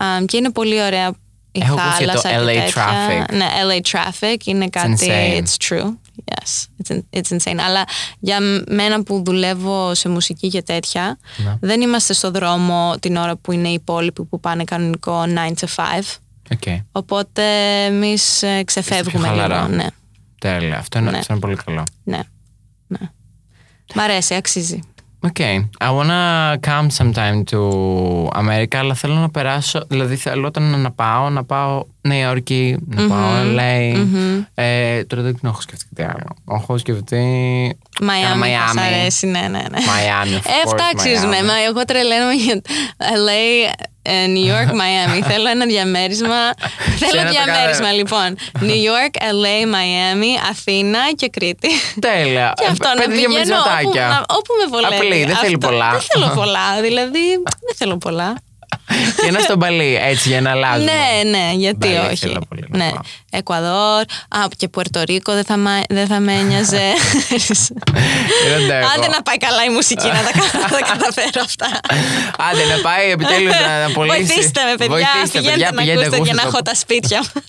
[0.05, 1.13] Α, και είναι πολύ ωραία
[1.55, 2.83] η Έχω ακούσει για το θάλασσα και LA τέτοια.
[2.85, 3.33] traffic.
[3.35, 4.93] Ναι, LA traffic είναι κάτι.
[4.99, 5.41] insane.
[5.43, 5.93] It's true.
[6.25, 7.57] Yes, it's, in- it's insane.
[7.67, 7.83] Αλλά
[8.19, 8.37] για
[8.67, 11.57] μένα που δουλεύω σε μουσική και τέτοια, Ναι.
[11.61, 15.65] δεν είμαστε στο δρόμο την ώρα που είναι οι υπόλοιποι που πάνε κανονικό 9 to
[15.75, 16.19] 5.
[16.53, 16.79] Οκ.
[16.91, 17.43] Οπότε
[17.85, 19.61] εμείς ξεφεύγουμε χαλαρά.
[19.61, 19.75] λίγο.
[19.75, 19.87] Ναι,
[20.39, 20.77] Τέλεια.
[20.77, 21.17] Αυτό είναι, Ναι.
[21.17, 21.83] αυτό είναι πολύ καλό.
[22.03, 22.19] ναι,
[22.87, 22.99] ναι.
[23.95, 24.79] Μ' αρέσει, αξίζει.
[25.29, 25.55] Okay.
[25.79, 27.59] I wanna come sometime to
[28.35, 29.85] America, αλλά θέλω να περάσω.
[29.87, 34.05] Δηλαδή, θέλω όταν να πάω, να πάω Νέα Υόρκη, να πάω LA.
[34.53, 36.35] Ε, τώρα δεν έχω σκεφτεί κάτι άλλο.
[36.51, 37.23] Έχω σκεφτεί.
[38.01, 38.81] Μαϊάμι θα σ' Miami.
[38.99, 39.77] αρέσει, ναι, ναι, ναι.
[39.77, 41.29] Miami, of Ε, αυτά course, αξίζουν.
[41.31, 41.45] Miami.
[41.45, 42.61] Μα εγώ τρελαίνομαι για
[42.97, 45.21] LA, ε, New York, Miami.
[45.27, 46.37] Θέλω ένα διαμέρισμα.
[46.97, 47.95] Θέλω ένα το διαμέρισμα, κάθε.
[47.95, 48.37] λοιπόν.
[48.59, 51.69] New York, LA, Miami, Αθήνα και Κρήτη.
[51.99, 52.53] Τέλεια.
[52.55, 54.07] Και αυτό Ε, να πέντε πηγαίνω όπου, διαμερισματάκια.
[54.07, 54.95] να- όπου με βολεύει.
[54.95, 55.67] Απλή, δεν θέλει Αυτό.
[55.67, 55.89] πολλά.
[55.91, 56.65] Δεν θέλω πολλά.
[56.87, 57.25] Δηλαδή,
[57.65, 58.35] δεν θέλω πολλά.
[59.21, 60.91] Και ένα στον παλί, έτσι, για να αλλάζουμε.
[60.91, 62.15] Ναι, ναι, γιατί Μπαλί όχι.
[62.15, 62.89] θέλω πολύ να ναι.
[62.91, 62.99] πάω.
[63.31, 66.81] Εκουαδόρ, α, και Πουερτορίκο δεν θα, μα- δεν θα με ένοιαζε.
[68.47, 68.89] Δεν αντέχω.
[68.97, 71.67] Άντε να πάει καλά η μουσική, να τα, κα- να τα καταφέρω αυτά.
[72.51, 74.17] Άντε να πάει επιτέλους να, να πωλήσει.
[74.23, 74.87] Βοηθήστε με, παιδιά.
[74.87, 76.71] Βοηθήστε, πηγαίνετε παιδιά, να πηγαίνετε ακούσετε για να ακούστε έχω το.
[76.71, 77.41] τα σπίτια μου.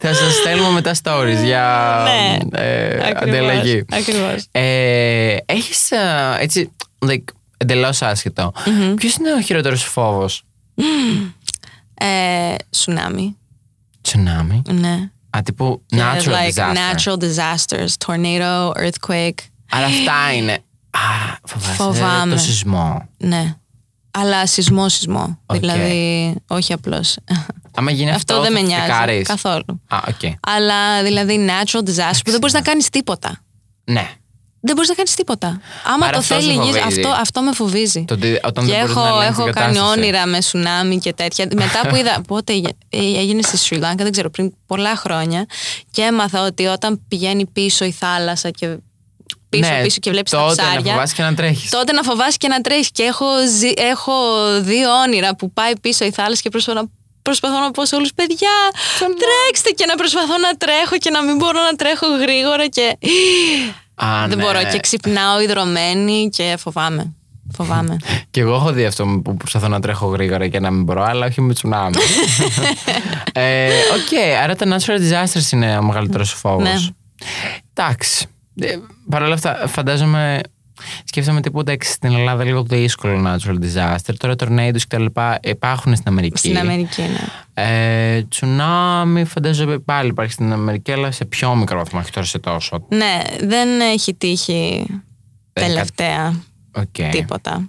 [0.00, 1.64] Θα σας στέλνουμε μετά stories για
[2.04, 3.84] ναι, ε, ακριβώς, ανταλλαγή.
[3.92, 4.44] ακριβώς.
[4.50, 5.88] Ε, Έχεις
[6.38, 6.72] έτσι.
[7.08, 7.24] Like,
[7.62, 8.52] Εντελώς άσχετο.
[8.96, 10.42] Ποιος είναι ο χειρότερος φόβος,
[11.94, 13.36] Ε, Τσουνάμι,
[14.00, 14.62] Τσουνάμι.
[14.72, 15.10] ναι.
[15.36, 16.74] Α, τύπου Και, natural like, disaster.
[16.74, 19.38] natural disasters, tornado, earthquake,
[19.70, 20.52] Αλλά αυτά είναι.
[20.90, 20.98] Α,
[21.46, 22.34] φοβάσαι Φοβάμαι.
[22.34, 23.08] το σεισμό.
[23.16, 23.54] ναι.
[24.10, 25.38] Αλλά σεισμό, σεισμό.
[25.46, 25.58] Οκ.
[25.58, 27.16] Δηλαδή, όχι απλώς.
[27.74, 29.26] Άμα γίνει αυτό, Αυτό δεν με θα νοιάζει φρικάρεις.
[29.28, 29.80] καθόλου.
[29.88, 30.32] Α, οκ.
[30.40, 33.38] Αλλά δηλαδή natural disaster που δεν μπορείς να κάνεις τίποτα.
[33.84, 34.10] Ναι.
[34.64, 35.60] Δεν μπορείς να κάνεις τίποτα.
[35.86, 37.00] Άμα Άρα το αυτός θέλεις σε η γη, φοβίζει.
[37.00, 38.04] αυτό, αυτό με φοβίζει.
[38.08, 39.98] Το ότι όταν και δεν μπορείς έχω, να ελέγξεις έχω την κάνει κατάσταση.
[40.00, 41.46] όνειρα με σουνάμι και τέτοια.
[41.54, 42.20] Μετά που είδα.
[42.28, 45.46] Πότε εγι- ε, έγινε στη Σρι Λάγκα, δεν ξέρω, πριν πολλά χρόνια.
[45.90, 48.76] Και έμαθα ότι όταν πηγαίνει πίσω η θάλασσα και
[49.48, 50.80] πίσω, Ναι, πίσω και βλέπεις τα τότε ψάρια.
[50.80, 51.70] να φοβάσαι και να τρέχεις.
[51.70, 52.90] Τότε να φοβάσαι και να τρέχεις.
[52.90, 53.26] Και έχω,
[53.58, 54.12] ζει- έχω
[54.60, 56.86] δύο όνειρα που πάει πίσω η θάλασσα και προσπαθώ να,
[57.22, 58.50] προσπαθώ να πω σε όλους παιδιά.
[58.98, 62.96] Τρέξτε και να προσπαθώ να τρέχω και να μην μπορώ να τρέχω γρήγορα και.
[64.04, 64.44] Α, Δεν ναι.
[64.44, 64.58] μπορώ.
[64.72, 67.12] Και ξυπνάω ιδρωμένη και φοβάμαι.
[67.54, 67.96] Φοβάμαι.
[68.30, 71.26] Και εγώ έχω δει αυτό που προσπαθώ να τρέχω γρήγορα και να μην μπορώ, αλλά
[71.26, 71.94] όχι με τσουνάμι.
[73.32, 76.62] ε, Οκ, άρα τα natural disasters είναι ο μεγαλύτερος φόβος.
[76.62, 76.74] Ναι.
[77.74, 78.26] Εντάξει.
[78.60, 78.76] Ε,
[79.10, 80.40] Παρ' όλα αυτά, φαντάζομαι.
[81.04, 84.14] Σκέφτομαι τίποτα έξι στην Ελλάδα λίγο δύσκολο natural disaster.
[84.18, 86.38] Τώρα tornadoes και τα λοιπά υπάρχουν στην Αμερική.
[86.38, 87.24] Στην Αμερική, ναι.
[87.54, 92.38] Ε, τσουνάμι, φαντάζομαι πάλι υπάρχει στην Αμερική, αλλά σε πιο μικρό βαθμό, όχι τώρα σε
[92.38, 92.86] τόσο.
[92.88, 94.84] Ναι, δεν έχει τύχει
[95.52, 96.34] Δεν τελευταία
[96.72, 97.10] Οκ.
[97.10, 97.66] τίποτα.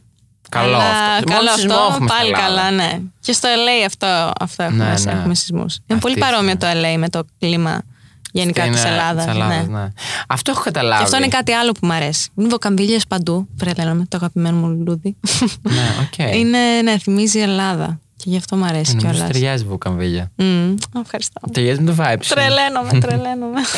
[0.50, 1.32] Καλό Αλλά αυτό.
[1.32, 2.46] Μόνο Καλό σεισμό αυτό, έχουμε στην πάλι Ελλάδα.
[2.48, 3.00] καλά, ναι.
[3.20, 5.12] Και στο LA αυτό, αυτό έχουμε, Ναι, ναι.
[5.12, 5.80] έχουμε σεισμούς.
[5.88, 6.60] Είναι πολύ Αυτή παρόμοιο είναι.
[6.60, 7.82] το LA με το κλίμα
[8.34, 9.26] γενικά Στην, της ε, Ελλάδας.
[9.26, 9.80] της Ελλάδας, ναι.
[9.80, 9.88] ναι.
[10.28, 10.98] Αυτό έχω καταλάβει.
[10.98, 12.30] Και αυτό είναι κάτι άλλο που μου αρέσει.
[12.36, 13.48] Είναι βουκαμβίλιες παντού.
[13.58, 15.16] Τρελαίνομαι, το αγαπημένο μου λουλούδι.
[15.62, 16.18] Ναι, οκ.
[16.40, 18.00] είναι, ναι, θυμίζει η Ελλάδα.
[18.24, 19.32] Και γι' αυτό μου αρέσει Νομίζω κιόλας.
[19.32, 20.32] ταιριάζει βουκαμβίλια.
[21.04, 21.40] Ευχαριστώ.
[21.52, 22.34] Ταιριάζει με το vibe σου.
[22.34, 23.60] Τρελαίνομαι, τρελαίνομαι.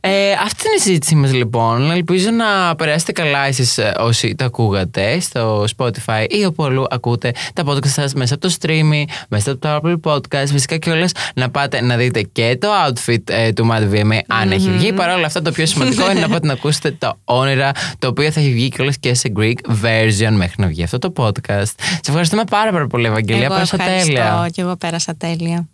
[0.00, 1.90] Ε, αυτή είναι η συζήτησή μας λοιπόν.
[1.90, 7.62] Ελπίζω να περάσετε καλά εσείς όσοι τα ακούγατε στο Spotify ή όπου αλλού ακούτε τα
[7.66, 10.46] podcast σας μέσα από το streaming, μέσα από το Apple Podcast.
[10.46, 14.70] Φυσικά κιόλας να πάτε να δείτε και το outfit ε, του Mad VMA αν έχει
[14.70, 14.92] βγει.
[14.92, 18.30] Παρ' όλα αυτά το πιο σημαντικό είναι να πάτε να ακούσετε τα όνειρα το οποίο
[18.30, 21.62] θα έχει βγει κιόλας και σε Greek version μέχρι να βγει αυτό το podcast.
[21.76, 23.44] Σε ευχαριστούμε πάρα, πάρα πολύ, Ευαγγελία.
[23.44, 24.48] Εγώ Πέρασα ευχαριστώ τέλεια.
[24.52, 25.68] και εγώ πέρασα τέλεια.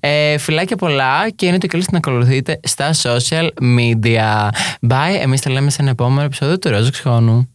[0.00, 4.48] Ε, φιλάκια πολλά και είναι το καλή να ακολουθείτε στα social media.
[4.88, 7.51] Bye, εμείς τα λέμε σε ένα επόμενο επεισόδιο του Ρόζο Ξχόνου.